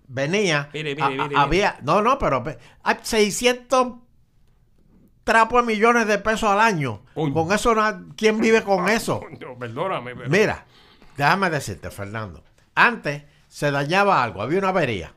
venía, 0.05 0.69
Mire, 0.73 0.95
mire, 0.95 1.01
a- 1.05 1.09
mire, 1.27 1.35
había, 1.37 1.77
no, 1.83 2.01
no, 2.01 2.19
pero 2.19 2.43
hay 2.83 2.97
600 3.03 3.93
trapos 5.23 5.65
de 5.65 5.73
millones 5.73 6.07
de 6.07 6.17
pesos 6.17 6.49
al 6.49 6.59
año. 6.59 7.03
Uy. 7.15 7.31
Con 7.31 7.53
eso, 7.53 7.73
¿quién 8.17 8.41
vive 8.41 8.63
con 8.63 8.89
eso? 8.89 9.21
Coño, 9.21 9.57
perdóname, 9.57 10.13
pero. 10.13 10.29
Mira, 10.29 10.65
déjame 11.15 11.49
decirte, 11.49 11.89
Fernando. 11.89 12.43
Antes 12.75 13.23
se 13.47 13.71
dañaba 13.71 14.21
algo, 14.21 14.41
había 14.41 14.59
una 14.59 14.69
avería. 14.69 15.13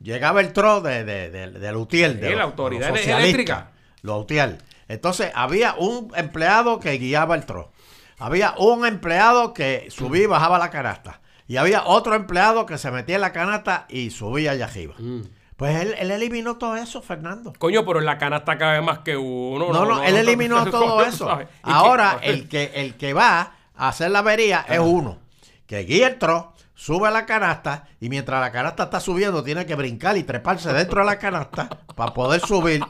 Llegaba 0.00 0.40
el 0.40 0.52
tro 0.52 0.80
de, 0.80 1.04
de, 1.04 1.30
de, 1.30 1.50
de 1.50 1.72
Lutiel, 1.72 2.14
Sí, 2.14 2.18
de 2.20 2.36
la 2.36 2.44
autoridad 2.44 2.90
los 2.90 3.06
eléctrica. 3.06 3.70
Lutiel. 4.02 4.58
Entonces, 4.86 5.30
había 5.34 5.74
un 5.74 6.12
empleado 6.16 6.80
que 6.80 6.92
guiaba 6.98 7.34
el 7.34 7.44
tro. 7.44 7.70
Había 8.18 8.54
un 8.58 8.86
empleado 8.86 9.52
que 9.52 9.88
subía 9.90 10.24
y 10.24 10.26
bajaba 10.26 10.58
la 10.58 10.70
canasta. 10.70 11.20
Y 11.46 11.56
había 11.56 11.84
otro 11.84 12.14
empleado 12.14 12.66
que 12.66 12.78
se 12.78 12.90
metía 12.90 13.16
en 13.16 13.22
la 13.22 13.32
canasta 13.32 13.86
y 13.88 14.10
subía 14.10 14.52
allá 14.52 14.66
arriba. 14.66 14.94
Mm. 14.98 15.22
Pues 15.56 15.80
él, 15.80 15.94
él 15.98 16.10
eliminó 16.12 16.56
todo 16.56 16.76
eso, 16.76 17.02
Fernando. 17.02 17.52
Coño, 17.58 17.84
pero 17.84 17.98
en 17.98 18.04
la 18.06 18.16
canasta 18.16 18.56
cabe 18.56 18.80
más 18.80 19.00
que 19.00 19.16
uno. 19.16 19.72
No, 19.72 19.84
no, 19.84 20.02
él 20.04 20.16
eliminó 20.16 20.64
todo 20.70 21.04
eso. 21.04 21.28
Ahora, 21.62 22.18
el 22.22 22.48
que, 22.48 22.70
el 22.76 22.96
que 22.96 23.12
va 23.12 23.54
a 23.74 23.88
hacer 23.88 24.12
la 24.12 24.20
avería 24.20 24.64
es 24.68 24.78
uno, 24.78 25.18
que 25.66 25.80
guía 25.80 26.06
el 26.06 26.18
tro, 26.18 26.52
sube 26.78 27.08
a 27.08 27.10
la 27.10 27.26
canasta 27.26 27.88
y 28.00 28.08
mientras 28.08 28.40
la 28.40 28.52
canasta 28.52 28.84
está 28.84 29.00
subiendo 29.00 29.42
tiene 29.42 29.66
que 29.66 29.74
brincar 29.74 30.16
y 30.16 30.22
treparse 30.22 30.72
dentro 30.72 31.00
de 31.00 31.06
la 31.06 31.18
canasta 31.18 31.68
para 31.96 32.14
poder 32.14 32.40
subir 32.40 32.80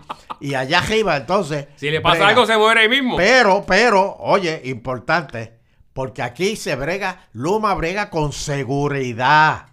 y 0.41 0.53
allá 0.53 0.81
arriba 0.81 1.17
entonces... 1.17 1.69
Si 1.77 1.91
le 1.91 2.03
pasa 2.03 2.17
brega. 2.17 2.29
algo, 2.29 2.47
se 2.47 2.59
muere 2.59 2.81
ahí 2.81 2.89
mismo. 2.91 3.17
Pero, 3.17 3.65
pero, 3.67 4.15
oye, 4.19 4.61
importante, 4.65 5.55
porque 5.95 6.21
aquí 6.21 6.55
se 6.55 6.77
brega, 6.77 7.29
Luma 7.33 7.75
brega 7.75 8.11
con 8.11 8.35
seguridad. 8.35 9.69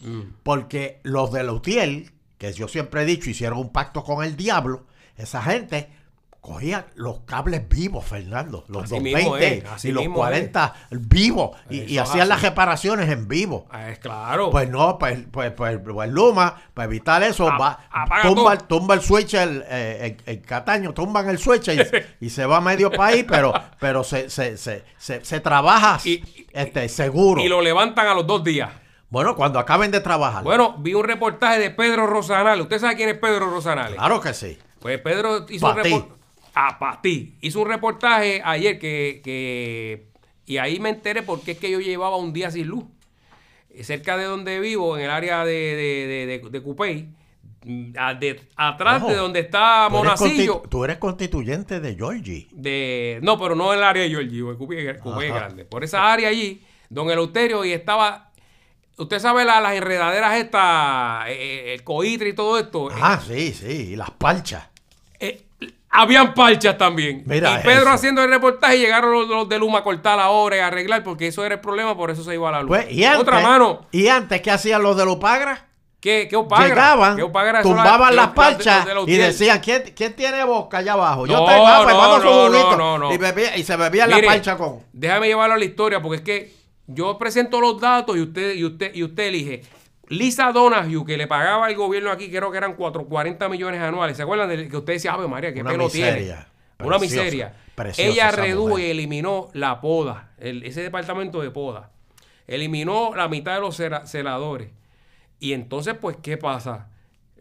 Mm. 0.00 0.20
Porque 0.42 1.00
los 1.02 1.30
de 1.30 1.42
Lautiel, 1.42 2.10
que 2.38 2.54
yo 2.54 2.68
siempre 2.68 3.02
he 3.02 3.04
dicho, 3.04 3.28
hicieron 3.28 3.58
un 3.58 3.70
pacto 3.70 4.02
con 4.02 4.24
el 4.24 4.34
diablo, 4.34 4.86
esa 5.18 5.42
gente 5.42 5.90
cogía 6.40 6.86
los 6.94 7.20
cables 7.20 7.68
vivos, 7.68 8.04
Fernando, 8.06 8.64
los 8.68 8.84
Así 8.84 9.00
mismo 9.00 9.18
220 9.36 9.58
es, 9.58 9.64
así 9.72 9.88
y 9.88 9.92
los 9.92 10.02
mismo 10.04 10.16
40 10.16 10.74
vivos, 10.92 11.50
y, 11.68 11.80
y 11.82 11.98
hacían 11.98 12.20
así. 12.20 12.28
las 12.28 12.42
reparaciones 12.42 13.08
en 13.10 13.28
vivo. 13.28 13.66
Es 13.88 13.98
claro. 13.98 14.50
Pues 14.50 14.70
no, 14.70 14.96
pues, 14.98 15.18
pues, 15.30 15.50
pues, 15.52 15.78
pues 15.84 16.10
Luma, 16.10 16.54
para 16.72 16.86
evitar 16.86 17.22
eso, 17.22 17.50
A- 17.50 17.58
va, 17.58 17.78
tumba, 18.68 18.94
el 18.94 19.00
switch, 19.02 19.34
el, 19.34 19.62
eh, 19.68 20.16
el- 20.26 20.34
el 20.36 20.42
Cataño, 20.42 20.94
tumban 20.94 21.28
el 21.28 21.38
switch 21.38 21.68
y, 21.68 21.78
y 22.26 22.30
se 22.30 22.46
va 22.46 22.58
a 22.58 22.60
medio 22.60 22.90
país, 22.90 23.24
pero, 23.28 23.52
pero 23.78 24.02
se, 24.04 24.30
se, 24.30 24.56
se, 24.56 24.84
se, 24.98 25.40
trabaja 25.40 25.98
Y- 26.04 26.22
este, 26.52 26.88
seguro. 26.88 27.42
y 27.42 27.48
lo 27.48 27.60
levantan 27.60 28.06
a 28.06 28.14
los 28.14 28.26
dos 28.26 28.42
días. 28.44 28.70
Bueno, 29.10 29.34
cuando 29.36 29.58
acaben 29.58 29.90
de 29.90 30.00
trabajar. 30.00 30.44
Bueno, 30.44 30.76
vi 30.78 30.94
un 30.94 31.04
reportaje 31.04 31.58
de 31.58 31.70
Pedro 31.70 32.06
Rosanales. 32.06 32.62
¿Usted 32.62 32.78
sabe 32.78 32.94
quién 32.96 33.08
es 33.08 33.18
Pedro 33.18 33.50
Rosanales? 33.50 33.94
claro 33.96 34.20
que 34.20 34.34
sí. 34.34 34.58
Pues 34.80 35.00
Pedro 35.00 35.46
hizo 35.48 35.66
un 35.66 35.76
reportaje. 35.76 36.17
Para 36.78 37.00
ti. 37.00 37.36
Hizo 37.40 37.60
un 37.62 37.68
reportaje 37.68 38.40
ayer 38.44 38.78
que, 38.78 39.20
que- 39.22 40.08
Y 40.46 40.56
ahí 40.58 40.80
me 40.80 40.88
enteré 40.88 41.22
por 41.22 41.40
qué 41.42 41.52
es 41.52 41.58
que 41.58 41.70
yo 41.70 41.78
llevaba 41.80 42.16
un 42.16 42.32
día 42.32 42.50
sin 42.50 42.66
luz. 42.66 42.84
Eh, 43.70 43.84
Cerca 43.84 44.16
de 44.16 44.24
donde 44.24 44.58
vivo, 44.60 44.96
en 44.96 45.04
el 45.04 45.10
área 45.10 45.44
de, 45.44 45.52
de, 45.52 46.26
de, 46.26 46.50
de- 46.50 46.62
Cupey, 46.62 47.10
mm, 47.64 47.90
a- 47.96 48.14
de- 48.14 48.40
atrás 48.56 49.02
Ojo, 49.02 49.10
de 49.12 49.16
donde 49.18 49.40
está 49.40 49.88
Monacillo. 49.90 50.62
tú 50.68 50.84
eres 50.84 50.96
constituyente 50.98 51.78
de 51.80 51.94
Georgie. 51.94 52.48
de 52.52 53.20
no, 53.22 53.38
pero 53.38 53.54
no 53.54 53.72
en 53.72 53.78
el 53.78 53.84
área 53.84 54.02
de 54.02 54.08
Georgie, 54.08 54.42
porque 54.58 54.98
Ajá. 55.00 55.20
grande. 55.20 55.64
Por 55.64 55.84
esa 55.84 56.10
área 56.12 56.28
allí, 56.30 56.62
don 56.88 57.08
Eleuterio, 57.10 57.64
y 57.64 57.72
estaba. 57.72 58.32
Usted 58.96 59.20
sabe 59.20 59.44
la- 59.44 59.60
las 59.60 59.74
enredaderas 59.76 60.36
estas, 60.38 61.28
eh, 61.28 61.74
el 61.74 61.84
coitre 61.84 62.30
y 62.30 62.32
todo 62.32 62.58
esto. 62.58 62.88
Ah, 62.92 63.20
sí, 63.24 63.52
sí, 63.52 63.90
y 63.92 63.96
las 63.96 64.10
palchas. 64.10 64.66
Eh, 65.20 65.42
habían 65.90 66.34
parchas 66.34 66.76
también. 66.78 67.22
Mira 67.26 67.60
y 67.60 67.62
Pedro 67.64 67.82
eso. 67.82 67.90
haciendo 67.90 68.22
el 68.22 68.30
reportaje 68.30 68.78
llegaron 68.78 69.12
los, 69.12 69.28
los 69.28 69.48
de 69.48 69.58
Luma 69.58 69.78
a 69.78 69.82
cortar 69.82 70.16
la 70.18 70.30
obra 70.30 70.56
y 70.56 70.60
a 70.60 70.66
arreglar 70.68 71.02
porque 71.02 71.28
eso 71.28 71.44
era 71.44 71.54
el 71.56 71.60
problema, 71.60 71.96
por 71.96 72.10
eso 72.10 72.22
se 72.24 72.34
iba 72.34 72.48
a 72.48 72.52
la 72.52 72.60
luz. 72.62 72.68
Pues, 72.68 72.90
y 72.92 73.04
antes, 73.04 73.20
Otra 73.22 73.40
mano. 73.40 73.86
¿Y 73.90 74.08
antes 74.08 74.40
qué 74.42 74.50
hacían 74.50 74.82
los 74.82 74.96
de 74.96 75.04
Lupagra? 75.04 75.64
¿Qué, 76.00 76.28
qué 76.30 76.36
opagra? 76.36 76.68
Llegaban, 76.68 77.16
¿Qué 77.16 77.22
opagra 77.22 77.62
son 77.62 77.72
tumbaban 77.72 78.14
las- 78.14 78.28
parchas 78.28 78.86
de 78.86 78.92
y 79.12 79.16
decían, 79.16 79.58
¿quién, 79.60 79.82
quién 79.96 80.14
tiene 80.14 80.44
boca 80.44 80.78
allá 80.78 80.92
abajo? 80.92 81.26
Yo 81.26 81.32
No, 81.40 81.44
tengo, 81.46 81.66
ah, 81.66 81.80
pues 81.82 81.94
no, 82.24 82.76
no, 82.76 82.98
no. 82.98 83.12
Y, 83.12 83.16
bebía- 83.18 83.56
y 83.56 83.64
se 83.64 83.74
bebían 83.76 84.08
Mire, 84.08 84.22
la 84.22 84.28
parcha 84.32 84.56
con... 84.56 84.78
Déjame 84.92 85.26
llevarlo 85.26 85.56
a 85.56 85.58
la 85.58 85.64
historia 85.64 86.00
porque 86.00 86.16
es 86.18 86.22
que 86.22 86.52
yo 86.86 87.18
presento 87.18 87.60
los 87.60 87.80
datos 87.80 88.16
y 88.16 88.20
usted, 88.20 88.54
y 88.54 88.64
usted, 88.64 88.94
y 88.94 89.02
usted 89.02 89.24
elige. 89.24 89.62
Lisa 90.08 90.52
Donahue, 90.52 91.04
que 91.04 91.16
le 91.16 91.26
pagaba 91.26 91.66
al 91.66 91.74
gobierno 91.74 92.10
aquí, 92.10 92.30
creo 92.30 92.50
que 92.50 92.56
eran 92.58 92.74
4, 92.74 93.04
40 93.06 93.48
millones 93.48 93.80
anuales. 93.80 94.16
¿Se 94.16 94.22
acuerdan 94.22 94.48
de 94.48 94.68
que 94.68 94.76
usted 94.76 94.94
decía, 94.94 95.12
Ave 95.12 95.28
María, 95.28 95.52
qué 95.52 95.60
Una 95.60 95.70
pelo 95.72 95.84
miseria. 95.84 96.12
tiene? 96.16 96.88
Una 96.88 96.98
Preciosa, 96.98 97.24
miseria. 97.24 97.54
preciosa 97.74 98.08
Ella 98.10 98.30
redujo 98.30 98.68
mujer. 98.70 98.86
y 98.86 98.90
eliminó 98.90 99.48
la 99.52 99.80
poda, 99.80 100.30
el- 100.38 100.62
ese 100.62 100.80
departamento 100.82 101.40
de 101.42 101.50
poda. 101.50 101.90
Eliminó 102.46 103.14
la 103.14 103.28
mitad 103.28 103.54
de 103.54 103.60
los 103.60 103.76
celadores. 104.04 104.70
Y 105.40 105.52
entonces, 105.52 105.94
pues, 106.00 106.16
¿qué 106.22 106.36
pasa? 106.38 106.88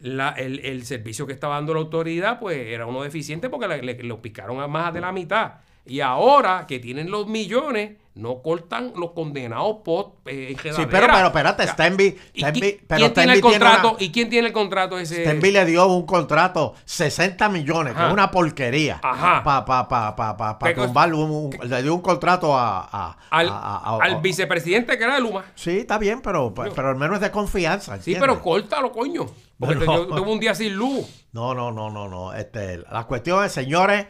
La- 0.01 0.31
el, 0.31 0.59
el 0.65 0.85
servicio 0.85 1.25
que 1.25 1.33
estaba 1.33 1.55
dando 1.55 1.73
la 1.73 1.79
autoridad, 1.79 2.39
pues, 2.39 2.57
era 2.57 2.85
uno 2.85 3.03
deficiente 3.03 3.49
porque 3.49 3.67
le, 3.67 3.81
le- 3.81 4.03
lo 4.03 4.21
picaron 4.21 4.59
a 4.59 4.67
más 4.67 4.93
de 4.93 5.01
la 5.01 5.11
mitad. 5.11 5.53
Y 5.87 6.01
ahora 6.01 6.65
que 6.67 6.79
tienen 6.79 7.09
los 7.11 7.27
millones, 7.27 7.91
no 8.15 8.41
cortan 8.41 8.93
los 8.95 9.11
condenados 9.11 9.77
post 9.85 10.09
eh, 10.25 10.55
Sí, 10.59 10.87
pero, 10.89 11.05
pero 11.07 11.27
espérate, 11.27 11.67
Stenby, 11.67 12.17
¿y 12.33 12.41
Stenby- 12.41 12.79
pero 12.87 12.99
¿quién 13.01 13.13
tiene 13.13 13.33
el 13.33 13.41
contrato? 13.41 13.89
una- 13.91 14.03
¿Y 14.03 14.11
quién 14.11 14.29
tiene 14.31 14.47
el 14.47 14.53
contrato 14.53 14.97
ese? 14.97 15.23
Stenby 15.23 15.51
le 15.51 15.65
dio 15.65 15.85
un 15.85 16.03
contrato 16.07 16.73
60 16.85 17.47
millones, 17.49 17.93
que 17.93 18.03
es 18.07 18.11
una 18.11 18.31
porquería. 18.31 18.99
Ajá. 19.03 19.43
Para 19.43 19.63
pa, 19.65 19.87
pa, 19.87 20.15
pa, 20.15 20.35
pa, 20.35 20.57
pa 20.57 20.73
tumbar 20.73 21.13
un, 21.13 21.29
un- 21.29 21.69
Le 21.69 21.83
dio 21.83 21.93
un 21.93 22.01
contrato 22.01 22.57
a... 22.57 22.89
a- 22.91 23.17
al, 23.29 23.49
a- 23.49 24.19
vicepresidente 24.19 24.97
que 24.97 25.03
era 25.03 25.13
de 25.15 25.21
Luma. 25.21 25.45
Sí, 25.53 25.77
está 25.79 25.99
bien, 25.99 26.21
pero, 26.21 26.51
pero 26.55 26.89
al 26.89 26.95
menos 26.95 27.17
es 27.17 27.21
de 27.21 27.29
confianza. 27.31 28.01
Sí, 28.01 28.15
pero 28.19 28.41
córtalo, 28.41 28.91
coño. 28.91 29.27
Porque 29.59 29.75
Bueno. 29.85 30.07
yo 30.07 30.15
tuve 30.15 30.31
un 30.31 30.39
día 30.39 30.55
sin 30.55 30.73
luz. 30.75 31.05
No, 31.33 31.53
no, 31.53 31.71
no, 31.71 31.91
no, 31.91 32.07
no. 32.07 32.33
Este, 32.33 32.77
la 32.91 33.03
cuestión 33.05 33.43
es, 33.45 33.51
señores, 33.51 34.07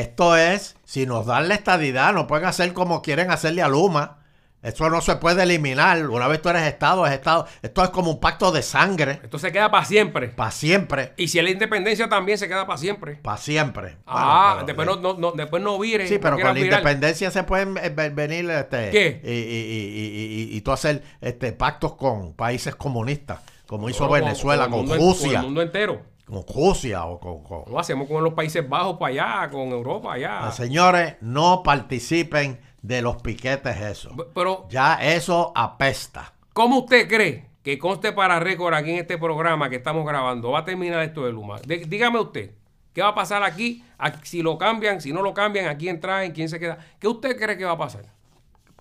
esto 0.00 0.36
es, 0.36 0.76
si 0.84 1.06
nos 1.06 1.26
dan 1.26 1.48
la 1.48 1.54
estadidad, 1.54 2.12
no 2.12 2.26
pueden 2.26 2.46
hacer 2.46 2.72
como 2.72 3.02
quieren 3.02 3.30
hacerle 3.30 3.62
a 3.62 3.68
Luma. 3.68 4.18
Eso 4.62 4.88
no 4.88 5.02
se 5.02 5.16
puede 5.16 5.42
eliminar. 5.42 6.08
Una 6.08 6.26
vez 6.26 6.40
tú 6.40 6.48
eres 6.48 6.62
Estado, 6.62 7.06
es 7.06 7.12
Estado. 7.12 7.46
Esto 7.60 7.84
es 7.84 7.90
como 7.90 8.10
un 8.12 8.18
pacto 8.18 8.50
de 8.50 8.62
sangre. 8.62 9.20
Esto 9.22 9.38
se 9.38 9.52
queda 9.52 9.70
para 9.70 9.84
siempre. 9.84 10.28
Para 10.28 10.50
siempre. 10.50 11.12
Y 11.18 11.28
si 11.28 11.36
es 11.38 11.44
la 11.44 11.50
independencia 11.50 12.08
también 12.08 12.38
se 12.38 12.48
queda 12.48 12.66
para 12.66 12.78
siempre. 12.78 13.16
Para 13.16 13.36
siempre. 13.36 13.98
Ah, 14.06 14.52
Bueno, 14.54 14.66
después 14.66 14.88
pero- 14.88 15.00
no, 15.02 15.12
no, 15.12 15.18
no- 15.18 15.32
después 15.32 15.62
no 15.62 15.78
vire. 15.78 16.08
Sí, 16.08 16.18
pero 16.18 16.36
con 16.36 16.46
la 16.46 16.52
virar. 16.54 16.80
independencia 16.80 17.30
se 17.30 17.42
pueden 17.42 17.76
eh, 17.76 17.90
ve- 17.90 18.08
venir 18.08 18.48
este, 18.48 18.88
¿Qué? 18.90 19.20
Y, 19.22 19.30
y, 19.30 19.32
y, 19.34 20.48
y, 20.48 20.54
y- 20.54 20.56
y 20.56 20.60
tú 20.62 20.72
hacer 20.72 21.02
este, 21.20 21.52
pactos 21.52 21.94
con 21.96 22.32
países 22.32 22.74
comunistas, 22.74 23.40
como 23.66 23.90
hizo 23.90 24.08
con- 24.08 24.18
Venezuela, 24.18 24.64
el 24.64 24.70
con, 24.70 24.86
Con 24.88 24.98
Rusia, 24.98 25.40
el 25.40 25.44
mundo 25.44 25.60
entero. 25.60 26.00
Con 26.24 26.44
Rusia 26.54 27.04
o 27.06 27.18
con, 27.20 27.42
con- 27.42 27.64
Lo 27.70 27.78
hacemos 27.78 28.08
con 28.08 28.22
los 28.24 28.34
Países 28.34 28.66
Bajos 28.68 28.96
para 28.98 29.10
allá, 29.42 29.50
con 29.50 29.68
Europa 29.68 30.12
allá. 30.14 30.46
Ah, 30.46 30.52
Señores, 30.52 31.16
no 31.20 31.62
participen 31.62 32.60
de 32.82 33.02
los 33.02 33.16
piquetes 33.22 33.80
eso. 33.80 34.10
Pero, 34.34 34.66
Ya 34.70 34.94
eso 34.94 35.52
apesta. 35.54 36.32
¿cómo 36.52 36.78
usted 36.80 37.08
cree 37.08 37.46
que 37.62 37.78
conste 37.78 38.12
para 38.12 38.38
récord 38.40 38.74
aquí 38.74 38.90
en 38.90 38.98
este 38.98 39.18
programa 39.18 39.68
que 39.70 39.76
estamos 39.76 40.06
grabando? 40.06 40.50
Va 40.52 40.60
a 40.60 40.64
terminar 40.64 41.02
esto 41.02 41.24
de 41.26 41.32
Luma. 41.32 41.58
De- 41.66 41.78
dígame 41.86 42.20
usted, 42.20 42.52
¿qué 42.92 43.02
va 43.02 43.08
a 43.08 43.14
pasar 43.14 43.42
aquí? 43.42 43.84
Si 44.22 44.42
lo 44.42 44.56
cambian, 44.58 45.00
si 45.00 45.12
no 45.12 45.22
lo 45.22 45.34
cambian, 45.34 45.66
¿a 45.68 45.76
quién 45.76 45.98
traen? 46.00 46.32
¿Quién 46.32 46.48
se 46.48 46.58
queda? 46.60 46.78
¿Qué 46.98 47.08
usted 47.08 47.36
cree 47.38 47.56
que 47.56 47.64
va 47.64 47.72
a 47.72 47.78
pasar? 47.78 48.04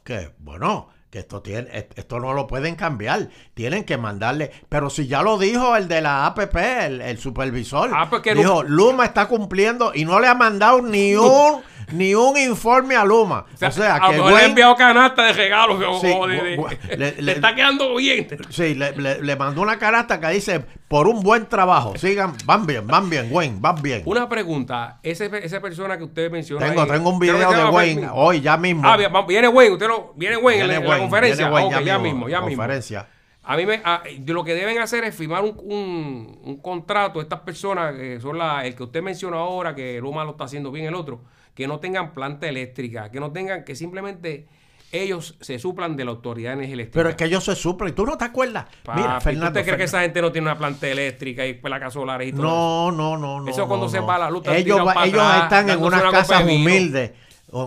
Que, 0.04 0.32
bueno, 0.40 0.90
que 1.14 1.20
esto 1.20 1.44
tiene, 1.44 1.68
est- 1.72 1.92
esto 1.96 2.20
no 2.20 2.34
lo 2.34 2.48
pueden 2.48 2.74
cambiar. 2.76 3.30
Tienen 3.54 3.84
que 3.84 3.98
mandarle. 4.00 4.50
Pero 4.68 4.90
si 4.90 5.06
ya 5.06 5.22
lo 5.22 5.38
dijo 5.38 5.76
el 5.76 5.88
de 5.88 6.02
la 6.02 6.26
APP, 6.26 6.56
el, 6.56 7.02
el 7.02 7.20
supervisor. 7.20 7.92
Ah, 7.94 8.10
dijo, 8.36 8.64
Luma 8.64 9.06
está 9.06 9.28
cumpliendo 9.28 9.92
y 9.94 10.06
no 10.06 10.20
le 10.20 10.28
ha 10.28 10.34
mandado 10.34 10.82
ni 10.82 11.14
un, 11.16 11.62
ni 11.92 12.16
un 12.16 12.36
informe 12.36 12.96
a 12.96 13.06
Luma. 13.06 13.46
O 13.62 13.72
sea, 13.72 13.98
a 13.98 14.00
lo 14.00 14.10
que 14.10 14.18
le 14.18 14.24
Wayne- 14.24 14.46
enviado 14.50 14.76
canasta 14.76 15.24
de 15.26 15.34
regalos 15.34 15.78
o- 15.88 16.02
Sí, 16.02 16.12
o 16.18 16.26
de- 16.26 16.42
de- 16.42 16.58
le, 16.98 16.98
le- 16.98 17.22
le- 17.22 17.32
está 17.34 17.54
quedando 17.54 17.94
bien. 17.96 18.28
Sí, 18.50 18.74
le, 18.74 18.94
le- 19.22 19.36
mandó 19.36 19.62
una 19.62 19.78
carata 19.78 20.20
que 20.20 20.30
dice, 20.30 20.66
por 20.88 21.08
un 21.08 21.22
buen 21.22 21.46
trabajo, 21.48 21.94
sigan, 21.96 22.34
van 22.46 22.66
bien, 22.66 22.88
van 22.88 23.08
bien, 23.10 23.28
Wayne, 23.32 23.58
van 23.60 23.80
bien. 23.84 24.02
Una 24.06 24.28
pregunta, 24.30 25.00
ese, 25.04 25.30
esa 25.44 25.60
persona 25.60 25.96
que 25.98 26.04
usted 26.06 26.32
menciona 26.32 26.68
Tengo, 26.68 26.82
ahí, 26.82 26.90
tengo 26.90 27.10
un 27.12 27.20
video 27.20 27.52
de 27.52 27.66
Wayne 27.66 28.08
hoy, 28.14 28.42
ya 28.42 28.58
mismo. 28.58 28.82
Ah, 28.88 28.98
viene 29.28 29.48
Wayne, 29.48 29.74
usted 29.74 29.88
lo, 29.88 30.14
viene 30.16 30.38
Wayne 30.38 30.64
Viene 30.68 30.88
Wayne, 30.88 31.03
conferencia. 31.04 31.48
Ah, 31.48 31.64
ok, 31.66 31.82
ya 31.84 32.00
mismo, 32.00 32.30
ya 32.30 32.42
mismo. 32.42 32.58
conferencia. 32.58 33.08
A 33.46 33.58
mí 33.58 33.66
me, 33.66 33.82
a- 33.84 34.04
lo 34.28 34.44
que 34.44 34.54
deben 34.56 34.80
hacer 34.80 35.04
es 35.04 35.14
firmar 35.16 35.44
un, 35.44 35.58
un- 35.64 36.40
un 36.44 36.58
contrato, 36.58 37.20
estas 37.22 37.42
personas 37.42 37.94
que 37.96 38.20
son 38.22 38.38
la, 38.38 38.66
el 38.66 38.74
que 38.76 38.84
usted 38.84 39.02
menciona 39.02 39.38
ahora, 39.38 39.76
que 39.76 40.00
Luma 40.00 40.24
lo 40.24 40.32
está 40.32 40.46
haciendo 40.46 40.72
bien 40.72 40.86
el 40.86 40.96
otro, 40.96 41.22
que 41.54 41.68
no 41.68 41.80
tengan 41.80 42.14
planta 42.14 42.48
eléctrica, 42.48 43.12
que 43.12 43.20
no 43.20 43.32
tengan, 43.32 43.64
que 43.66 43.76
simplemente 43.76 44.48
ellos 44.94 45.36
se 45.42 45.58
suplan 45.60 45.96
de 45.98 46.06
la 46.06 46.12
autoridad 46.12 46.52
de 46.52 46.54
energía 46.54 46.74
eléctrica. 46.76 47.00
Pero 47.00 47.10
es 47.10 47.16
que 47.16 47.26
ellos 47.26 47.44
se 47.44 47.56
suplen. 47.56 47.94
¿Tú 47.96 48.06
no 48.06 48.16
te 48.18 48.26
acuerdas? 48.26 48.66
Papi, 48.84 49.02
Mira, 49.02 49.20
Fernando. 49.20 49.48
¿Usted 49.48 49.64
cree 49.66 49.78
que 49.78 49.84
esa 49.86 50.02
gente 50.02 50.22
no 50.22 50.32
tiene 50.32 50.48
una 50.48 50.58
planta 50.58 50.88
eléctrica 50.88 51.46
y 51.48 51.54
placas 51.56 51.94
solares 51.94 52.30
y 52.30 52.32
todo 52.32 52.44
eso? 52.44 52.52
No, 52.56 52.92
no, 52.92 53.18
no, 53.18 53.42
no. 53.42 53.50
Eso 53.50 53.68
cuando 53.68 53.88
no, 53.88 53.92
se 53.92 53.98
no. 54.00 54.06
va 54.06 54.20
la 54.20 54.30
luz, 54.30 54.44
Ellos, 54.48 54.80
va- 54.88 55.04
ellos 55.06 55.20
atrás, 55.22 55.44
están 55.44 55.70
en 55.70 55.84
unas 55.84 56.04
casas 56.04 56.44
humildes. 56.44 57.12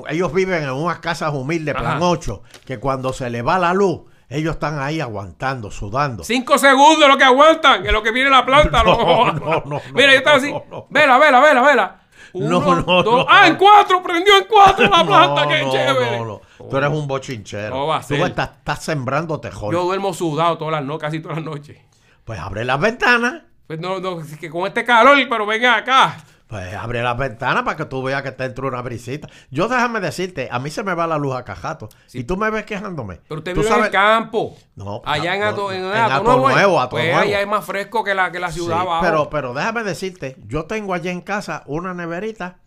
Ellos 0.09 0.33
viven 0.33 0.63
en 0.65 0.71
unas 0.71 0.99
casas 0.99 1.33
humildes, 1.33 1.75
plan 1.75 1.97
Ajá. 1.99 2.05
8, 2.09 2.43
que 2.65 2.79
cuando 2.79 3.13
se 3.13 3.31
le 3.31 3.43
va 3.43 3.59
la 3.59 3.73
luz, 3.75 4.01
ellos 4.29 4.55
están 4.55 4.81
ahí 4.81 5.01
aguantando, 5.01 5.71
sudando. 5.71 6.25
Cinco 6.25 6.59
segundos 6.59 7.09
lo 7.09 7.17
que 7.17 7.25
aguantan, 7.25 7.87
en 7.87 7.93
lo 7.93 8.03
que 8.03 8.11
viene 8.11 8.29
la 8.31 8.45
planta. 8.45 8.83
No, 8.85 8.97
No, 8.97 9.33
no, 9.33 9.63
no, 9.65 9.81
Mira, 9.95 10.13
yo 10.13 10.19
estaba 10.19 10.37
no, 10.39 10.43
así. 10.43 10.53
no, 10.53 10.65
no. 10.71 10.87
Vela, 10.91 11.19
vela, 11.19 11.41
vela, 11.41 11.63
vela. 11.63 12.01
Uno, 12.33 12.61
No, 12.61 12.75
no, 12.83 13.03
dos. 13.03 13.25
no. 13.25 13.27
Ah, 13.29 13.47
en 13.47 13.57
cuatro, 13.57 14.03
prendió 14.03 14.37
en 14.37 14.45
cuatro 14.45 14.89
la 14.91 15.05
planta, 15.07 15.43
no, 15.45 15.49
qué 15.49 15.63
no, 15.63 15.71
chévere. 15.73 16.19
no, 16.19 16.25
no. 16.27 16.41
Tú 16.69 16.77
eres 16.77 16.91
un 16.91 17.07
bochinchero. 17.07 17.71
¿Cómo 17.73 17.87
va 17.87 17.99
a 17.99 18.03
Tú 18.03 18.15
estás, 18.17 18.51
estás 18.59 18.83
sembrando 18.83 19.39
tejón. 19.41 19.73
Yo 19.73 19.85
duermo 19.85 20.13
sudado 20.13 20.59
todas 20.59 20.73
las 20.73 20.85
noches, 20.85 21.03
casi 21.03 21.21
todas 21.21 21.37
las 21.37 21.47
noches. 21.47 21.79
Pues 22.25 22.39
abre 22.41 22.65
las 22.65 22.81
ventanas. 22.81 23.43
Pues 23.69 23.79
no, 23.79 24.01
no, 24.01 24.19
que 24.41 24.51
con 24.51 24.67
este 24.67 24.85
calor, 24.85 25.17
pero 25.31 25.47
venga 25.47 25.77
acá. 25.77 26.17
Pues 26.47 26.75
abre 26.75 27.03
las 27.03 27.19
ventanas 27.19 27.65
para 27.65 27.77
que 27.77 27.87
tú 27.87 28.05
veas 28.05 28.23
que 28.23 28.31
te 28.31 28.45
entra 28.45 28.67
una 28.69 28.81
brisita. 28.81 29.29
Yo 29.51 29.67
déjame 29.67 29.99
decirte, 30.01 30.49
a 30.51 30.61
mí 30.61 30.71
se 30.71 30.85
me 30.85 30.95
va 30.95 31.09
la 31.09 31.19
luz 31.19 31.35
a 31.35 31.45
cajato. 31.45 31.89
Y 32.13 32.23
tú 32.23 32.37
me 32.37 32.49
ves 32.51 32.65
quejándome. 32.65 33.21
Pero 33.29 33.39
usted 33.41 33.53
Tú 33.55 33.63
vive 33.63 33.75
en 33.77 33.85
el 33.85 33.91
campo. 33.91 34.57
No, 34.77 35.03
Allá 35.05 35.35
en 35.35 35.43
Ato, 35.43 35.73
en, 35.73 35.85
en 35.85 35.91
Ato 35.93 36.15
Ato 36.15 36.23
Nuevo. 36.25 36.49
Nuevo, 36.51 36.81
Ato 36.81 36.91
pues 36.91 37.05
Nuevo. 37.07 37.19
allá 37.21 37.41
es 37.41 37.49
más 37.49 37.65
fresco 37.65 38.05
que 38.05 38.15
la, 38.15 38.31
que 38.31 38.39
la 38.39 38.53
Sí, 38.53 38.61
ciudad 38.61 38.81
abajo. 38.83 39.05
pero, 39.05 39.29
pero 39.29 39.55
déjame 39.55 39.83
decirte, 39.83 40.37
yo 40.47 40.67
tengo 40.67 40.95
allá 40.95 41.11
en 41.11 41.21
casa 41.21 41.65
una 41.67 41.95
neverita. 41.95 42.59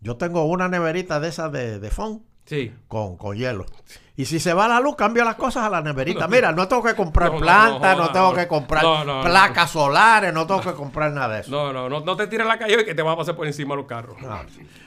Yo 0.00 0.16
tengo 0.16 0.44
una 0.44 0.68
neverita 0.68 1.18
de 1.18 1.28
esas 1.28 1.50
de, 1.50 1.80
de 1.80 1.90
fond 1.90 2.22
Sí. 2.44 2.74
con, 2.88 3.16
con 3.16 3.36
hielo. 3.36 3.66
Y 4.14 4.26
si 4.26 4.38
se 4.40 4.52
va 4.52 4.68
la 4.68 4.78
luz, 4.78 4.94
cambio 4.96 5.24
las 5.24 5.36
cosas 5.36 5.64
a 5.64 5.70
la 5.70 5.80
neverita. 5.80 6.28
Mira, 6.28 6.52
no 6.52 6.68
tengo 6.68 6.82
que 6.82 6.94
comprar 6.94 7.32
No, 7.32 7.38
plantas, 7.38 7.96
no, 7.96 8.04
no, 8.04 8.12
tengo 8.12 8.34
que 8.34 8.46
comprar 8.46 8.84
placas 9.22 9.70
solares, 9.70 10.34
no 10.34 10.46
tengo 10.46 10.60
que 10.60 10.74
comprar 10.74 11.12
nada 11.12 11.34
de 11.36 11.40
eso. 11.40 11.50
No, 11.50 11.72
no, 11.72 11.88
no, 11.88 12.00
no 12.00 12.16
te 12.16 12.26
tires 12.26 12.46
la 12.46 12.58
calle 12.58 12.84
que 12.84 12.94
te 12.94 13.02
va 13.02 13.12
a 13.12 13.16
pasar 13.16 13.36
por 13.36 13.46
encima 13.46 13.74
los 13.74 13.86
carros. 13.86 14.16
Ah. 14.28 14.44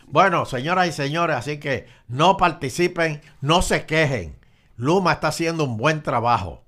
Bueno, 0.08 0.46
señoras 0.46 0.88
y 0.88 0.92
señores, 0.92 1.36
así 1.38 1.60
que 1.60 1.88
no 2.08 2.38
participen, 2.38 3.22
no 3.42 3.62
se 3.62 3.86
quejen. 3.86 4.38
Luma 4.78 5.14
está 5.14 5.30
haciendo 5.30 5.64
un 5.64 5.78
buen 5.78 6.04
trabajo. 6.04 6.64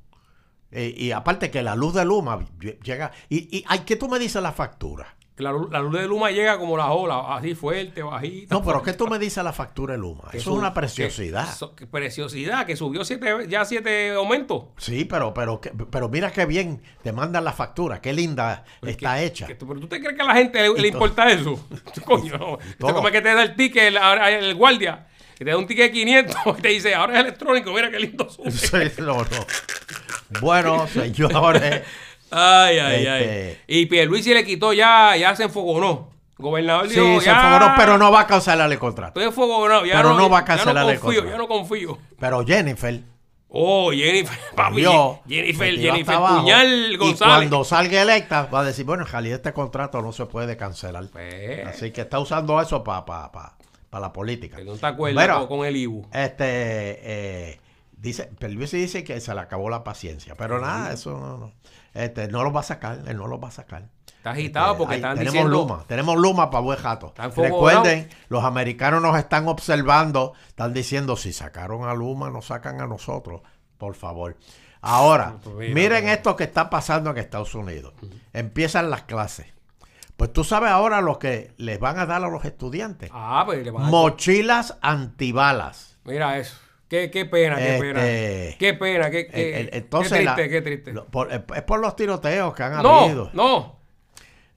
Eh, 0.72 0.94
y 0.98 1.12
aparte 1.12 1.52
que 1.52 1.62
la 1.62 1.76
luz 1.76 1.94
de 1.94 2.06
Luma 2.06 2.40
lle- 2.60 2.80
llega... 2.82 3.12
Y, 3.30 3.56
y 3.58 3.64
ay, 3.68 3.80
¿qué 3.86 3.96
tú 3.98 4.10
me 4.10 4.18
dices 4.20 4.42
la 4.42 4.52
factura? 4.52 5.16
La, 5.38 5.52
luz- 5.52 5.70
la 5.72 5.80
luz 5.80 5.94
de 5.94 6.08
Luma 6.08 6.32
llega 6.32 6.58
como 6.58 6.76
la 6.78 6.92
ola, 6.92 7.36
así 7.36 7.54
fuerte, 7.54 8.02
bajita. 8.02 8.56
No, 8.56 8.64
pero 8.64 8.82
¿qué 8.82 8.94
tú 8.94 9.08
me 9.08 9.20
dices 9.20 9.44
la 9.44 9.54
factura 9.54 9.94
de 9.94 10.00
Luma? 10.00 10.24
Eso 10.34 10.38
es 10.52 10.58
una 10.58 10.74
preciosidad. 10.74 11.48
que 11.76 11.86
preciosidad, 11.86 12.66
que 12.66 12.76
subió 12.76 13.06
siete, 13.06 13.46
ya 13.48 13.64
siete 13.64 14.14
aumentos. 14.14 14.64
Sí, 14.78 15.06
pero, 15.06 15.34
pero, 15.36 15.62
que- 15.62 15.70
pero 15.92 16.10
mira 16.10 16.32
qué 16.32 16.46
bien 16.48 16.82
te 17.04 17.12
mandan 17.14 17.44
la 17.46 17.54
factura, 17.54 18.02
qué 18.02 18.14
linda 18.14 18.64
está 18.82 19.18
Que- 19.18 19.26
hecha. 19.26 19.46
que 19.48 19.56
pero 19.56 19.80
tú 19.80 19.88
te 19.88 20.00
crees 20.00 20.16
que 20.16 20.22
a 20.24 20.26
la 20.26 20.34
gente 20.34 20.68
le, 20.76 20.88
importa 20.88 21.30
eso. 21.30 21.60
Coño, 22.06 22.38
no. 22.38 22.58
Esto 22.60 22.76
todo. 22.80 22.90
es 22.90 22.96
como 22.96 23.12
que 23.12 23.22
te 23.22 23.34
da 23.36 23.44
el 23.44 23.56
ticket 23.56 23.84
el, 23.96 23.98
el 23.98 24.56
guardia. 24.56 25.08
Que 25.38 25.46
te 25.46 25.52
da 25.52 25.58
un 25.58 25.68
ticket 25.68 25.86
de 25.86 25.92
500 25.92 26.36
y 26.58 26.62
te 26.64 26.68
dice, 26.70 26.96
ahora 26.96 27.14
es 27.14 27.20
electrónico, 27.20 27.72
mira 27.72 27.92
qué 27.92 28.00
lindo 28.00 28.28
sube. 28.28 28.50
Sí, 28.50 28.76
no, 28.98 29.18
no. 29.18 29.26
Bueno, 30.42 30.88
señores, 30.94 31.84
Ay, 32.32 32.80
ay, 32.80 33.08
ay. 33.08 33.24
Este- 33.24 33.60
Y 33.68 33.86
Pierluisi 33.86 34.34
le 34.34 34.44
quitó 34.46 34.74
ya, 34.74 35.16
ya 35.18 35.36
se 35.36 35.44
enfogonó. 35.44 36.10
Gobernador 36.38 36.88
sí, 36.90 37.00
dijo, 37.00 37.20
se 37.20 37.26
ya, 37.26 37.36
enfogonó, 37.38 37.74
pero 37.78 37.98
no 37.98 38.12
va 38.12 38.22
a 38.22 38.28
cancelar 38.28 38.72
el 38.72 38.78
contrato. 38.78 39.20
Estoy 39.20 39.24
enfogonado. 39.30 39.86
Ya 39.86 39.96
Pero 39.96 40.14
no 40.14 40.30
va 40.30 40.40
a 40.40 40.46
cancelar 40.46 40.88
el 40.90 41.00
confío, 41.00 41.22
contrato. 41.22 41.32
Ya 41.32 41.38
no 41.38 41.48
confío. 41.48 41.98
Pero 42.20 42.46
Jennifer, 42.46 43.02
Oh, 43.50 43.92
Jennifer, 43.92 44.38
papi, 44.56 44.82
Yo, 44.82 45.22
Jennifer, 45.28 45.70
Jennifer 45.74 46.00
hasta 46.02 46.16
abajo, 46.18 46.42
Puñal 46.42 46.98
Y 47.02 47.14
cuando 47.16 47.64
salga 47.64 48.02
electa, 48.02 48.46
va 48.54 48.60
a 48.60 48.64
decir, 48.66 48.84
bueno, 48.86 49.04
en 49.06 49.10
realidad 49.12 49.38
este 49.38 49.54
contrato 49.54 50.02
no 50.02 50.12
se 50.12 50.26
puede 50.26 50.58
cancelar. 50.58 51.08
Pues, 51.08 51.66
Así 51.66 51.92
que 51.92 52.02
está 52.02 52.20
usando 52.20 52.60
eso 52.62 52.84
para 52.84 53.06
pa, 53.06 53.32
pa- 53.32 53.56
pa 53.90 54.00
la 54.02 54.12
política. 54.12 54.58
no 54.64 54.74
Mira, 55.14 55.36
con, 55.40 55.48
con 55.48 55.66
el 55.66 55.78
IBU. 55.78 56.08
este, 56.14 56.44
eh, 56.44 57.60
Dice, 58.00 58.30
Pierluisi 58.38 58.78
dice 58.78 59.04
que 59.04 59.20
se 59.22 59.34
le 59.34 59.40
acabó 59.42 59.70
la 59.72 59.84
paciencia, 59.84 60.36
pero 60.36 60.60
nada, 60.60 60.94
eso 60.94 61.12
no, 61.18 61.38
no. 61.38 61.52
Este, 61.98 62.28
no 62.28 62.44
lo 62.44 62.52
va 62.54 62.60
a 62.60 62.64
sacar, 62.64 63.00
él 63.08 63.18
no 63.18 63.28
lo 63.28 63.40
va 63.40 63.48
a 63.48 63.52
sacar. 63.52 63.90
Está 64.18 64.32
agitado 64.32 64.68
Este, 64.74 64.78
porque 64.78 64.94
ahí 64.96 65.00
están 65.00 65.18
tenemos 65.18 65.34
diciendo... 65.34 65.58
Luma, 65.58 65.84
tenemos 65.88 66.18
Luma 66.18 66.50
para 66.52 66.62
buen 66.62 66.78
jato. 66.80 67.14
Recuerden, 67.36 68.10
los 68.30 68.44
americanos 68.44 69.02
nos 69.02 69.18
están 69.18 69.48
observando, 69.48 70.34
están 70.48 70.74
diciendo, 70.74 71.16
si 71.16 71.34
sacaron 71.34 71.88
a 71.88 71.94
Luma, 71.94 72.30
nos 72.30 72.46
sacan 72.48 72.82
a 72.82 72.88
nosotros, 72.88 73.42
por 73.78 73.96
favor. 73.96 74.38
Ahora, 74.82 75.38
Pues 75.44 75.56
mira, 75.56 75.74
miren 75.74 76.02
mira. 76.04 76.14
esto 76.14 76.36
que 76.36 76.44
está 76.44 76.70
pasando 76.70 77.10
en 77.10 77.18
Estados 77.18 77.56
Unidos. 77.56 77.94
Empiezan 78.34 78.90
las 78.90 79.04
clases. 79.04 79.48
Pues 80.18 80.34
tú 80.34 80.44
sabes 80.44 80.70
ahora 80.72 81.02
lo 81.02 81.20
que 81.20 81.54
les 81.58 81.80
van 81.80 81.98
a 82.00 82.06
dar 82.06 82.24
a 82.24 82.28
los 82.30 82.44
estudiantes. 82.46 83.10
Ah, 83.14 83.44
pues 83.46 83.64
le 83.64 83.72
van 83.72 83.86
a- 83.86 83.90
Mochilas 83.90 84.78
antibalas. 84.82 85.98
Mira 86.06 86.38
eso. 86.38 86.58
Qué, 86.90 87.12
qué 87.12 87.26
pena, 87.26 87.58
qué 87.58 87.76
Este, 87.76 87.80
pena. 87.82 88.00
Qué 88.58 88.74
pena, 88.74 89.10
qué, 89.12 89.28
qué- 89.28 89.70
entonces 89.74 90.18
qué 90.20 90.24
la- 90.26 90.36
triste, 90.36 90.50
qué 90.52 90.62
triste. 90.62 90.94
lo- 90.94 91.06
por- 91.06 91.32
es 91.32 91.42
por 91.64 91.80
los 91.80 91.96
tiroteos 91.96 92.54
que 92.54 92.64
han 92.64 92.82
no, 92.82 93.00
habido. 93.02 93.30
no. 93.34 93.78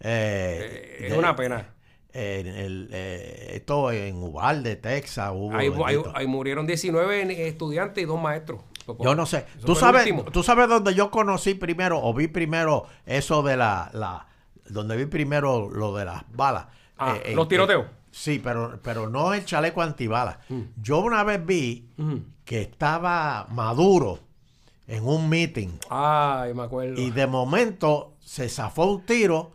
Eh, 0.01 0.97
Eh, 1.01 1.05
es 1.07 1.13
de- 1.13 1.19
una 1.19 1.35
pena. 1.37 1.75
en 2.13 2.47
el, 2.47 2.89
eh, 2.93 3.51
esto 3.55 3.91
en 3.93 4.23
Uvalde, 4.23 4.77
Texas, 4.77 5.31
hubo. 5.35 5.55
Ahí, 5.55 5.71
ahí- 6.15 6.27
murieron 6.27 6.67
19 6.67 7.47
estudiantes 7.49 8.03
y 8.03 8.07
dos 8.07 8.21
maestros. 8.21 8.61
Yo 8.99 9.15
no 9.15 9.27
sé. 9.27 9.45
Eso 9.57 9.67
¿Tú 9.67 9.75
sabes, 9.77 10.09
tú 10.33 10.43
sabes 10.43 10.69
dónde 10.69 10.95
yo 10.95 11.11
conocí 11.11 11.55
primero 11.55 12.01
o 12.03 12.13
vi 12.15 12.27
primero 12.27 12.87
eso 13.07 13.43
de 13.43 13.57
la, 13.57 13.91
la 13.93 14.27
donde 14.69 14.97
vi 14.97 15.07
primero 15.07 15.69
lo 15.69 15.95
de 15.95 16.05
las 16.07 16.23
balas. 16.33 16.67
Ah, 16.99 17.17
Eh, 17.25 17.35
los 17.35 17.47
tiroteos. 17.49 17.87
Sí, 18.11 18.41
pero, 18.43 18.79
pero 18.83 19.09
no 19.09 19.33
el 19.35 19.45
chaleco 19.45 19.83
antibalas. 19.83 20.39
Mm. 20.49 20.61
Yo 20.81 20.99
una 21.01 21.23
vez 21.25 21.45
vi 21.45 21.89
que 22.45 22.63
estaba 22.63 23.47
Maduro 23.51 24.19
en 24.87 25.07
un 25.07 25.29
meeting 25.29 25.69
Ay, 25.89 26.53
me 26.55 26.65
acuerdo. 26.65 27.01
y 27.01 27.11
de 27.11 27.27
momento 27.27 28.15
se 28.21 28.49
zafó 28.49 28.87
un 28.87 29.07
tiro 29.07 29.53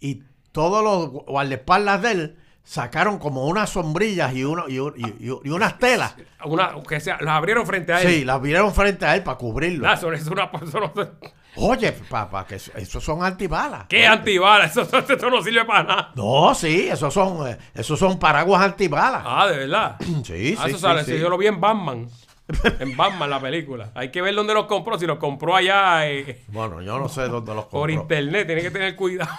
y 0.00 0.22
todos 0.52 0.82
los 0.82 1.12
gu- 1.12 1.24
guardaespaldas 1.26 2.00
de 2.02 2.10
él 2.12 2.36
sacaron 2.64 3.18
como 3.18 3.46
unas 3.46 3.70
sombrillas 3.70 4.32
y, 4.34 4.44
uno, 4.44 4.68
y, 4.68 4.76
y- 4.78 5.16
y- 5.28 5.38
y 5.44 5.50
unas 5.50 5.78
telas. 5.78 6.14
Una, 6.44 6.72
que 6.88 7.00
sea, 7.00 7.18
las 7.20 7.34
abrieron 7.34 7.66
frente 7.66 7.92
a 7.92 8.00
él. 8.00 8.08
Sí, 8.08 8.24
las 8.24 8.40
vieron 8.40 8.72
frente 8.72 9.04
a 9.04 9.16
él 9.16 9.22
para 9.22 9.36
cubrirlo. 9.38 9.88
Ah, 9.88 9.94
eso 9.94 10.12
es 10.12 10.26
una 10.28 10.50
persona. 10.50 10.92
Oye, 11.56 11.92
papá, 11.92 12.46
que 12.46 12.56
eso- 12.56 12.72
esos 12.76 13.02
son 13.02 13.22
antibalas. 13.24 13.86
¿Qué 13.88 14.06
antibalas? 14.06 14.70
Eso, 14.70 14.82
eso, 14.82 15.12
eso 15.14 15.30
no 15.30 15.42
sirve 15.42 15.64
para 15.64 15.82
nada. 15.82 16.12
No, 16.14 16.54
sí, 16.54 16.88
esos 16.88 17.12
son, 17.12 17.48
eh, 17.48 17.58
esos 17.74 17.98
son 17.98 18.18
paraguas 18.18 18.62
antibalas. 18.62 19.22
Ah, 19.24 19.46
de 19.48 19.56
verdad. 19.58 19.96
sí, 20.24 20.56
Ah, 20.58 20.64
sí, 20.64 20.70
eso 20.70 20.76
sí, 20.76 20.78
sale, 20.78 21.04
sí. 21.04 21.18
yo 21.18 21.28
lo 21.28 21.36
vi 21.38 21.46
en 21.48 21.60
Batman. 21.60 22.08
En 22.80 22.96
Batman, 22.96 23.30
la 23.30 23.40
película. 23.40 23.90
Hay 23.94 24.10
que 24.10 24.22
ver 24.22 24.34
dónde 24.34 24.54
los 24.54 24.66
compró. 24.66 24.98
Si 24.98 25.06
los 25.06 25.18
compró 25.18 25.54
allá 25.54 26.08
eh, 26.08 26.42
Bueno, 26.48 26.82
yo 26.82 26.98
no 26.98 27.08
sé 27.08 27.22
dónde 27.28 27.54
los 27.54 27.64
por 27.66 27.88
compró. 27.88 28.02
internet, 28.02 28.46
tiene 28.46 28.62
que 28.62 28.70
tener 28.72 28.96
cuidado. 28.96 29.30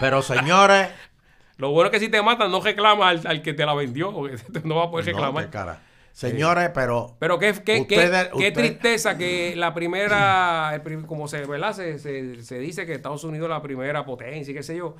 Pero 0.00 0.20
señores, 0.22 0.88
Lo 1.58 1.70
bueno 1.70 1.86
es 1.88 1.92
que 1.92 2.00
si 2.00 2.08
te 2.08 2.20
matan, 2.22 2.50
no 2.50 2.60
reclamas 2.60 3.24
al, 3.24 3.26
al 3.26 3.42
que 3.42 3.52
te 3.54 3.64
la 3.64 3.72
vendió, 3.74 4.12
porque 4.12 4.36
no 4.64 4.76
va 4.76 4.84
a 4.84 4.90
poder 4.90 5.06
no, 5.06 5.12
reclamar. 5.12 5.44
qué 5.44 5.50
cara. 5.50 5.78
Señores, 6.12 6.70
pero 6.74 7.16
Pero 7.18 7.38
qué, 7.38 7.52
qué, 7.64 7.86
qué- 7.86 7.96
Ustedes- 7.96 8.28
qué 8.38 8.52
tristeza 8.52 9.16
que 9.16 9.54
la 9.56 9.72
primera, 9.74 10.72
el 10.74 11.06
como 11.06 11.26
se, 11.28 11.44
¿verdad? 11.46 11.72
Se, 11.72 11.98
se- 11.98 12.42
se 12.42 12.58
dice 12.58 12.84
que 12.86 12.92
Estados 12.92 13.24
Unidos 13.24 13.46
es 13.46 13.50
la 13.50 13.62
primera 13.62 14.04
potencia 14.04 14.50
y 14.52 14.54
qué 14.54 14.62
sé 14.62 14.76
yo. 14.76 14.96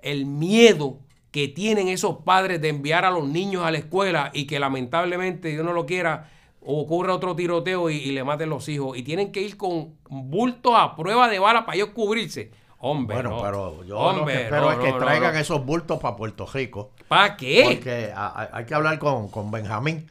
El 0.00 0.26
miedo 0.26 0.98
que 1.30 1.48
tienen 1.48 1.88
esos 1.88 2.18
padres 2.24 2.60
de 2.60 2.68
enviar 2.68 3.04
a 3.04 3.10
los 3.10 3.26
niños 3.28 3.64
a 3.64 3.70
la 3.72 3.78
escuela 3.78 4.30
y 4.32 4.46
que 4.46 4.60
lamentablemente, 4.60 5.48
Dios 5.48 5.64
no 5.64 5.72
lo 5.72 5.84
quiera, 5.86 6.30
ocurra 6.60 7.14
otro 7.14 7.34
tiroteo 7.34 7.90
y, 7.90 7.96
y 7.96 8.12
le 8.12 8.22
maten 8.22 8.48
los 8.50 8.68
hijos. 8.68 8.96
Y 8.96 9.02
tienen 9.02 9.32
que 9.32 9.42
ir 9.42 9.56
con 9.56 9.94
bultos 10.08 10.72
a 10.76 10.94
prueba 10.94 11.28
de 11.28 11.38
bala 11.40 11.66
para 11.66 11.74
ellos 11.76 11.88
cubrirse. 11.88 12.52
Hombre, 12.78 13.16
bueno, 13.16 13.30
no. 13.30 13.42
pero 13.42 13.82
yo 13.84 13.94
lo 13.94 14.00
Hombre, 14.20 14.34
que 14.34 14.42
espero 14.42 14.60
no, 14.66 14.72
es 14.72 14.78
que 14.78 14.90
no, 14.92 14.98
traigan 14.98 15.36
esos 15.36 15.64
bultos 15.64 15.98
para 16.00 16.16
Puerto 16.16 16.46
Rico. 16.52 16.90
¿Para 17.08 17.34
qué? 17.36 17.62
Porque 17.64 18.12
a- 18.14 18.26
a- 18.28 18.50
hay 18.58 18.64
que 18.66 18.74
hablar 18.74 18.98
con, 18.98 19.28
con 19.30 19.50
Benjamín. 19.50 20.06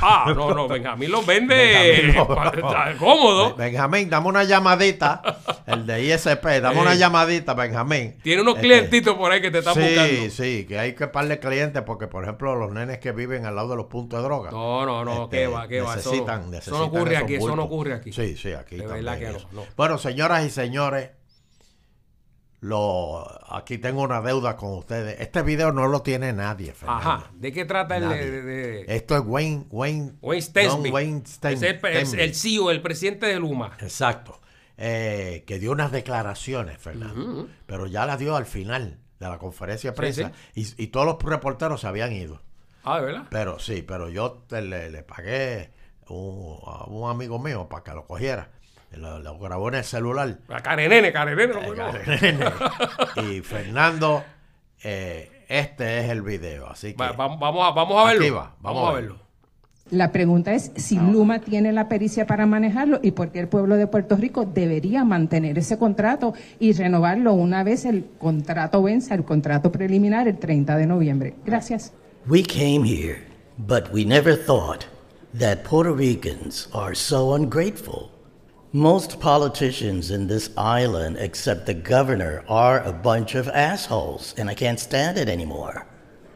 Ah, 0.00 0.32
no, 0.36 0.52
no, 0.54 0.66
Benjamín 0.68 1.10
los 1.10 1.24
vende 1.24 1.54
Benjamín, 1.54 2.16
no. 2.16 2.98
cómodo. 2.98 3.54
Benjamín, 3.54 4.10
dame 4.10 4.28
una 4.28 4.44
llamadita. 4.44 5.22
El 5.66 5.86
de 5.86 6.04
ISP, 6.04 6.44
dame 6.60 6.74
Sí. 6.76 6.80
una 6.80 6.94
llamadita, 6.94 7.54
Benjamín. 7.54 8.16
Tiene 8.22 8.42
unos 8.42 8.56
Este, 8.56 8.66
clientitos 8.66 9.16
por 9.16 9.30
ahí 9.32 9.40
que 9.40 9.50
te 9.50 9.58
están 9.58 9.74
sí, 9.74 9.80
buscando. 9.80 10.30
sí, 10.30 10.64
que 10.66 10.78
hay 10.78 10.94
que 10.94 11.06
parle 11.06 11.38
clientes 11.38 11.82
porque, 11.82 12.06
por 12.06 12.24
ejemplo, 12.24 12.54
los 12.56 12.72
nenes 12.72 12.98
que 12.98 13.12
viven 13.12 13.46
al 13.46 13.54
lado 13.56 13.68
de 13.70 13.76
los 13.76 13.86
puntos 13.86 14.18
de 14.20 14.24
droga. 14.24 14.50
No, 14.50 14.84
no, 14.84 15.04
no, 15.04 15.24
este, 15.24 15.36
qué 15.38 15.46
va, 15.46 15.68
qué 15.68 15.80
va. 15.80 15.94
Eso 15.96 16.10
no- 16.10 16.16
Necesitan, 16.16 16.54
eso 16.54 16.78
no 16.78 16.84
ocurre 16.84 17.16
aquí, 17.16 17.34
eso 17.36 17.54
no 17.56 17.64
ocurre 17.64 17.94
aquí. 17.94 18.12
Sí, 18.12 18.36
sí, 18.36 18.52
aquí 18.52 18.76
De 18.76 18.82
también 18.82 19.04
verdad 19.04 19.18
que 19.18 19.38
no. 19.54 19.64
Bueno, 19.76 19.98
señoras 19.98 20.44
y 20.44 20.50
señores, 20.50 21.10
lo, 22.60 23.24
aquí 23.54 23.78
tengo 23.78 24.02
una 24.02 24.20
deuda 24.20 24.56
con 24.56 24.72
ustedes. 24.76 25.20
Este 25.20 25.42
video 25.42 25.72
no 25.72 25.86
lo 25.86 26.02
tiene 26.02 26.32
nadie, 26.32 26.72
Fernando. 26.72 27.08
Ajá. 27.08 27.30
¿De 27.34 27.52
qué 27.52 27.64
trata 27.64 27.96
el 27.98 28.08
de, 28.08 28.84
Esto 28.88 29.16
es 29.16 29.22
Wayne, 29.24 29.66
Wayne, 29.70 30.12
Wayne 30.20 30.42
Stensby? 30.42 30.90
Wayne 30.90 31.22
Sten- 31.24 31.52
Es 31.52 31.62
el, 31.62 31.80
es 31.86 32.12
el 32.14 32.34
CEO, 32.34 32.70
el 32.70 32.82
presidente 32.82 33.26
de 33.26 33.38
Luma. 33.38 33.76
Exacto. 33.80 34.40
Eh, 34.76 35.44
que 35.46 35.58
dio 35.58 35.72
unas 35.72 35.92
declaraciones, 35.92 36.78
Fernando. 36.78 37.48
Pero 37.66 37.86
ya 37.86 38.06
las 38.06 38.18
dio 38.18 38.36
al 38.36 38.46
final 38.46 38.98
de 39.20 39.28
la 39.28 39.38
conferencia 39.38 39.90
de 39.90 39.96
prensa. 39.96 40.32
Y, 40.54 40.66
y 40.82 40.88
todos 40.88 41.06
los 41.06 41.16
reporteros 41.22 41.80
se 41.80 41.86
habían 41.86 42.12
ido. 42.12 42.40
Ah, 42.84 43.00
¿de 43.00 43.06
verdad? 43.06 43.24
Pero 43.30 43.58
sí, 43.58 43.82
pero 43.82 44.08
yo 44.08 44.44
te- 44.48 44.62
le, 44.62 44.90
le 44.90 45.02
pagué 45.02 45.70
un- 46.08 46.58
a 46.66 46.84
un 46.86 47.10
amigo 47.10 47.38
mío 47.38 47.68
para 47.68 47.82
que 47.84 47.90
lo 47.92 48.04
cogiera. 48.06 48.50
Lo, 48.92 49.18
lo 49.20 49.38
grabó 49.38 49.68
en 49.68 49.74
el 49.76 49.84
celular. 49.84 50.38
Carenene, 50.62 51.12
Carenene. 51.12 51.52
Eh, 52.22 52.32
no. 53.16 53.22
y 53.22 53.40
Fernando, 53.42 54.24
eh, 54.82 55.44
este 55.48 56.00
es 56.04 56.10
el 56.10 56.22
video. 56.22 56.66
Así 56.68 56.92
que 56.92 56.96
Va- 57.02 57.12
va- 57.12 57.36
vamos, 57.36 57.66
a, 57.66 57.70
vamos 57.72 58.02
a 58.02 58.06
verlo. 58.08 58.20
Aquí 58.22 58.30
va, 58.30 58.54
vamos, 58.60 58.88
a 58.88 58.92
verlo. 58.92 59.16
La 59.90 60.12
pregunta 60.12 60.52
es 60.52 60.70
si 60.76 60.96
Luma 60.98 61.38
tiene 61.38 61.72
la 61.72 61.88
pericia 61.88 62.26
para 62.26 62.44
manejarlo 62.44 63.00
y 63.02 63.12
por 63.12 63.30
qué 63.32 63.40
el 63.40 63.48
pueblo 63.48 63.76
de 63.76 63.86
Puerto 63.86 64.16
Rico 64.16 64.44
debería 64.44 65.02
mantener 65.04 65.56
ese 65.58 65.78
contrato 65.78 66.34
y 66.58 66.72
renovarlo 66.74 67.32
una 67.32 67.64
vez 67.64 67.86
el 67.86 68.04
contrato 68.18 68.82
venza, 68.82 69.14
el 69.14 69.24
contrato 69.24 69.72
preliminar, 69.72 70.28
el 70.28 70.38
30 70.38 70.76
de 70.76 70.86
noviembre. 70.86 71.34
Gracias. 71.46 71.92
We 72.26 72.42
came 72.42 72.84
here, 72.84 73.22
but 73.56 73.84
we 73.90 74.04
never 74.04 74.36
thought 74.36 74.84
that 75.38 75.62
Puerto 75.62 75.94
Ricans 75.94 76.68
are 76.74 76.94
so 76.94 77.34
ungrateful. 77.34 78.10
Most 78.74 79.18
politicians 79.18 80.10
in 80.10 80.26
this 80.26 80.50
island, 80.54 81.16
except 81.18 81.64
the 81.64 81.72
governor, 81.72 82.44
are 82.48 82.82
a 82.82 82.92
bunch 82.92 83.34
of 83.34 83.48
assholes, 83.48 84.34
and 84.36 84.50
I 84.50 84.54
can't 84.54 84.78
stand 84.78 85.16
it 85.16 85.26
anymore. 85.26 85.86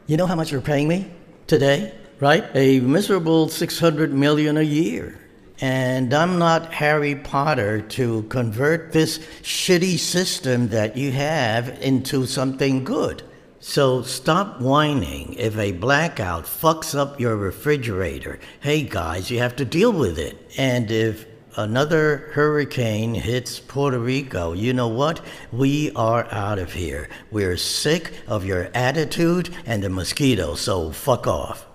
You 0.06 0.16
know 0.16 0.24
how 0.24 0.34
much 0.34 0.50
you're 0.50 0.62
paying 0.62 0.88
me 0.88 1.10
today, 1.46 1.92
right? 2.20 2.44
A 2.54 2.80
miserable 2.80 3.50
600 3.50 4.14
million 4.14 4.56
a 4.56 4.62
year. 4.62 5.20
And 5.60 6.14
I'm 6.14 6.38
not 6.38 6.72
Harry 6.72 7.16
Potter 7.16 7.82
to 7.82 8.22
convert 8.30 8.92
this 8.92 9.18
shitty 9.42 9.98
system 9.98 10.68
that 10.68 10.96
you 10.96 11.12
have 11.12 11.82
into 11.82 12.24
something 12.24 12.82
good. 12.82 13.22
So 13.60 14.00
stop 14.00 14.58
whining 14.58 15.34
if 15.34 15.58
a 15.58 15.72
blackout 15.72 16.46
fucks 16.46 16.98
up 16.98 17.20
your 17.20 17.36
refrigerator. 17.36 18.40
Hey 18.60 18.84
guys, 18.84 19.30
you 19.30 19.38
have 19.40 19.54
to 19.56 19.66
deal 19.66 19.92
with 19.92 20.18
it. 20.18 20.50
And 20.56 20.90
if 20.90 21.26
another 21.56 22.30
hurricane 22.32 23.14
hits 23.14 23.60
Puerto 23.60 23.98
Rico, 23.98 24.52
you 24.52 24.72
know 24.72 24.88
what? 24.88 25.20
We 25.52 25.92
are 25.94 26.26
out 26.32 26.58
of 26.58 26.72
here. 26.72 27.08
We're 27.30 27.56
sick 27.56 28.12
of 28.26 28.44
your 28.44 28.70
attitude 28.74 29.50
and 29.66 29.82
the 29.82 29.88
mosquitoes, 29.88 30.60
so 30.60 30.90
fuck 30.90 31.26
off. 31.26 31.66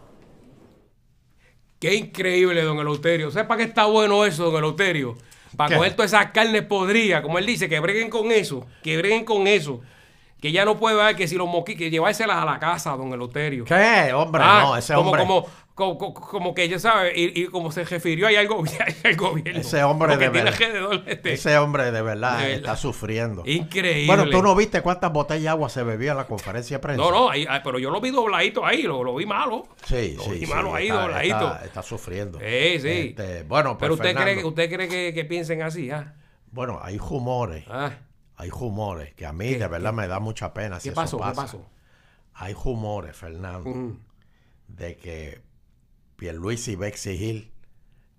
Qué 1.79 1.93
increíble, 1.93 2.63
don 2.63 2.79
Eleuterio. 2.79 3.29
¿Sabes 3.29 3.47
para 3.47 3.59
qué 3.59 3.69
está 3.69 3.85
bueno 3.85 4.25
eso, 4.25 4.49
don 4.49 4.55
Eleuterio? 4.55 5.15
Para 5.55 5.69
¿Qué? 5.69 5.75
coger 5.77 5.95
todas 5.95 6.11
esas 6.11 6.31
carnes 6.31 6.63
podridas, 6.63 7.21
como 7.21 7.37
él 7.37 7.45
dice, 7.45 7.69
que 7.69 7.79
breguen 7.79 8.09
con 8.09 8.31
eso, 8.31 8.65
que 8.83 8.97
breguen 8.97 9.25
con 9.25 9.47
eso. 9.47 9.81
Que 10.41 10.51
ya 10.51 10.65
no 10.65 10.77
puede 10.77 10.95
ver 10.95 11.15
que 11.15 11.27
si 11.27 11.35
los 11.35 11.47
mosquitos, 11.47 11.79
que 11.79 11.89
llevárselas 11.89 12.37
a 12.37 12.45
la 12.45 12.59
casa, 12.59 12.91
don 12.91 13.11
Eleuterio. 13.11 13.65
¿Qué? 13.65 14.11
Hombre, 14.13 14.41
Ah, 14.45 14.61
no, 14.65 14.77
ese 14.77 14.93
como, 14.93 15.09
hombre. 15.09 15.23
Como, 15.23 15.97
como, 15.97 16.13
como- 16.13 16.53
que 16.53 16.69
ya 16.69 16.77
sabe, 16.79 17.11
y, 17.15 17.41
y 17.41 17.45
como 17.47 17.71
se 17.71 17.83
refirió 17.83 18.27
ahí 18.27 18.35
al, 18.35 18.47
gobi- 18.47 18.69
al 19.03 19.15
gobierno. 19.15 19.61
Ese 19.61 19.83
hombre 19.83 20.15
de 20.17 20.29
verdad. 20.29 20.53
este, 21.07 21.33
Ese 21.33 21.57
hombre 21.57 21.91
de 21.91 22.01
verdad, 22.03 22.37
De 22.37 22.43
verdad. 22.43 22.55
está 22.57 22.75
sufriendo. 22.77 23.41
Increíble. 23.47 24.05
Bueno, 24.07 24.29
tú 24.29 24.43
no 24.43 24.55
viste 24.55 24.81
cuántas 24.81 25.11
botellas 25.11 25.41
de 25.43 25.49
agua 25.49 25.69
se 25.69 25.81
bebía 25.83 26.11
en 26.11 26.17
la 26.17 26.25
conferencia 26.27 26.77
de 26.77 26.81
prensa. 26.81 27.01
No, 27.03 27.09
no, 27.11 27.29
ahí- 27.31 27.47
ah, 27.49 27.61
pero 27.63 27.79
yo 27.79 27.89
lo 27.89 27.99
vi 27.99 28.11
dobladito 28.11 28.63
ahí, 28.65 28.83
lo, 28.83 29.03
lo 29.03 29.15
vi 29.15 29.25
malo. 29.25 29.67
Sí, 29.85 30.13
Lo 30.17 30.23
sí, 30.23 30.29
vi 30.31 30.45
sí, 30.45 30.53
malo 30.53 30.73
ahí, 30.75 30.87
está, 30.87 31.01
dobladito. 31.01 31.35
está- 31.53 31.65
está 31.65 31.81
sufriendo. 31.83 32.37
Sí, 32.39 32.79
sí. 32.79 32.87
Este, 33.17 33.41
bueno, 33.43 33.71
pues, 33.71 33.79
pero 33.81 33.93
usted 33.95 34.13
cree, 34.13 34.17
que- 34.17 34.23
Fernando, 34.41 34.47
usted 34.49 34.71
cree 34.71 34.87
que, 34.87 35.13
que 35.15 35.25
piensen 35.25 35.61
así, 35.63 35.89
¿ah? 35.89 36.13
bueno, 36.51 36.79
hay 36.81 36.97
rumores, 36.97 37.65
Ah, 37.69 37.91
hay 38.37 38.49
rumores 38.49 39.13
que 39.15 39.25
a 39.25 39.33
mí 39.33 39.49
¿Qué- 39.49 39.59
de 39.59 39.67
verdad 39.67 39.89
qué- 39.91 39.95
me 39.95 40.07
da 40.07 40.19
mucha 40.19 40.53
pena. 40.53 40.79
si 40.79 40.89
¿Qué 40.89 40.93
eso 40.93 40.95
pasó? 41.01 41.17
¿Qué 41.17 41.23
pasa. 41.23 41.41
pasó? 41.41 41.69
Hay 42.35 42.53
rumores, 42.53 43.15
Fernando, 43.15 43.69
Mm. 43.69 43.99
de 44.67 44.95
que 44.97 45.41
Pierluisi 46.17 46.75
va 46.75 46.85
a 46.85 46.89
exigir 46.89 47.51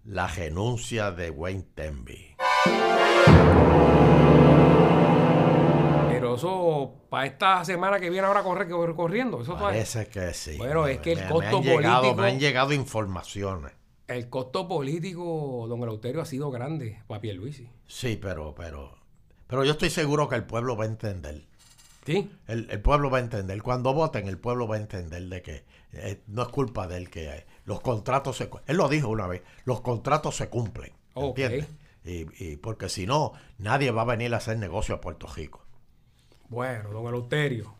la 0.04 0.26
renuncia 0.26 1.10
de 1.12 1.30
Wayne 1.30 1.66
Temby. 1.74 2.34
Pero 6.08 6.34
eso, 6.34 6.94
para 7.08 7.26
esta 7.26 7.64
semana 7.64 8.00
que 8.00 8.10
viene 8.10 8.26
ahora 8.26 8.42
corre, 8.42 8.68
corriendo, 8.68 9.40
eso 9.42 9.52
todavía- 9.54 9.78
Parece 9.80 10.06
que 10.08 10.34
sí. 10.34 10.56
Bueno, 10.56 10.86
es 10.88 10.98
que 10.98 11.12
el 11.12 11.20
Me- 11.20 11.28
costo 11.28 11.60
llegado- 11.62 12.02
político- 12.02 12.22
Me 12.22 12.28
han 12.28 12.40
llegado 12.40 12.72
informaciones. 12.72 13.72
el 14.08 14.28
costo 14.28 14.66
político, 14.66 15.66
don 15.68 15.80
Eleuterio, 15.82 16.20
ha 16.22 16.24
sido 16.24 16.50
grande 16.50 17.02
para 17.06 17.20
Pierluisi. 17.20 17.70
Sí, 17.86 18.18
pero, 18.20 18.54
pero, 18.54 18.96
pero 19.48 19.64
yo 19.64 19.72
estoy 19.72 19.90
seguro 19.90 20.28
que 20.28 20.36
el 20.36 20.44
pueblo 20.44 20.76
va 20.76 20.84
a 20.84 20.86
entender. 20.86 21.42
¿Sí? 22.06 22.30
El, 22.46 22.70
el 22.70 22.80
pueblo 22.80 23.10
va 23.10 23.18
a 23.18 23.20
entender. 23.20 23.60
Cuando 23.62 23.92
voten, 23.92 24.28
el 24.28 24.38
pueblo 24.38 24.68
va 24.68 24.76
a 24.76 24.78
entender 24.78 25.24
de 25.24 25.42
que 25.42 25.64
eh, 25.92 26.22
no 26.26 26.42
es 26.42 26.48
culpa 26.48 26.86
de 26.86 26.96
él 26.98 27.10
que 27.10 27.28
eh, 27.28 27.46
los 27.64 27.80
contratos 27.80 28.36
se... 28.36 28.48
Él 28.66 28.76
lo 28.76 28.88
dijo 28.88 29.08
una 29.08 29.26
vez, 29.26 29.42
los 29.64 29.80
contratos 29.80 30.36
se 30.36 30.48
cumplen. 30.48 30.92
Ok. 31.14 31.38
¿Entiendes? 31.38 31.68
Y, 32.04 32.26
y 32.44 32.56
porque 32.56 32.88
si 32.88 33.06
no, 33.06 33.32
nadie 33.58 33.90
va 33.90 34.02
a 34.02 34.06
venir 34.06 34.32
a 34.32 34.38
hacer 34.38 34.56
negocio 34.56 34.94
a 34.94 35.00
Puerto 35.00 35.26
Rico. 35.26 35.64
Bueno, 36.48 36.90
don 36.90 37.06
Eleuterio. 37.06 37.74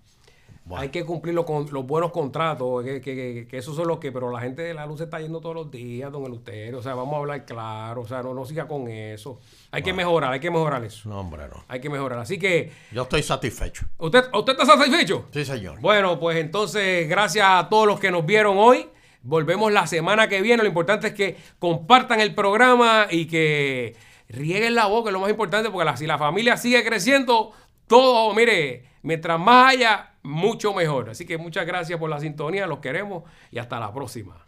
Hay 0.76 0.88
que 0.90 1.04
cumplir 1.04 1.34
los, 1.34 1.44
con- 1.44 1.66
los 1.72 1.86
buenos 1.86 2.12
contratos, 2.12 2.84
que, 2.84 3.00
que, 3.00 3.46
esos 3.56 3.74
son 3.76 3.88
los 3.88 3.98
que, 3.98 4.12
pero 4.12 4.30
la 4.30 4.40
gente 4.40 4.62
de 4.62 4.74
la 4.74 4.84
luz 4.86 4.98
se 4.98 5.04
está 5.04 5.20
yendo 5.20 5.40
todos 5.40 5.54
los 5.54 5.70
días, 5.70 6.10
don 6.12 6.24
Eleuterio. 6.24 6.78
O 6.78 6.82
sea, 6.82 6.94
vamos 6.94 7.14
a 7.14 7.18
hablar 7.18 7.44
claro, 7.44 8.02
o 8.02 8.06
sea, 8.08 8.22
no, 8.22 8.34
no 8.34 8.44
siga 8.44 8.66
con 8.68 8.88
eso. 8.88 9.40
Hay 9.70 9.82
que 9.82 9.92
mejorar, 9.92 10.32
hay 10.32 10.40
que 10.40 10.50
mejorar 10.50 10.84
eso. 10.84 11.08
No, 11.08 11.20
hombre, 11.20 11.42
no. 11.48 11.64
Hay 11.68 11.80
que 11.80 11.88
mejorar. 11.88 12.18
Así 12.18 12.38
que, 12.38 12.70
Yo 12.92 13.02
estoy 13.02 13.22
satisfecho. 13.22 13.86
¿usted, 13.98 14.24
¿usted 14.34 14.52
está 14.52 14.66
satisfecho? 14.66 15.26
Sí, 15.32 15.44
señor. 15.44 15.80
Bueno, 15.80 16.18
pues 16.18 16.36
entonces, 16.38 17.08
gracias 17.08 17.46
a 17.48 17.68
todos 17.68 17.86
los 17.86 17.98
que 18.00 18.10
nos 18.10 18.26
vieron 18.26 18.56
hoy. 18.58 18.86
Volvemos 19.22 19.72
la 19.72 19.86
semana 19.86 20.28
que 20.28 20.40
viene. 20.42 20.62
Lo 20.62 20.68
importante 20.68 21.08
es 21.08 21.12
que 21.14 21.36
compartan 21.58 22.20
el 22.20 22.34
programa 22.34 23.06
y 23.10 23.26
que 23.26 23.96
rieguen 24.28 24.74
la 24.74 24.86
boca, 24.86 25.08
es 25.10 25.12
lo 25.12 25.20
más 25.20 25.30
importante, 25.30 25.70
porque 25.70 25.84
la- 25.84 25.96
si 25.96 26.06
la 26.06 26.18
familia 26.18 26.56
sigue 26.56 26.84
creciendo, 26.84 27.52
todo, 27.86 28.32
mire, 28.34 28.84
mientras 29.02 29.38
más 29.40 29.72
haya, 29.72 30.12
mucho 30.28 30.74
mejor. 30.74 31.10
Así 31.10 31.26
que 31.26 31.38
muchas 31.38 31.66
gracias 31.66 31.98
por 31.98 32.10
la 32.10 32.20
sintonía, 32.20 32.66
los 32.66 32.80
queremos 32.80 33.24
y 33.50 33.58
hasta 33.58 33.80
la 33.80 33.92
próxima. 33.92 34.47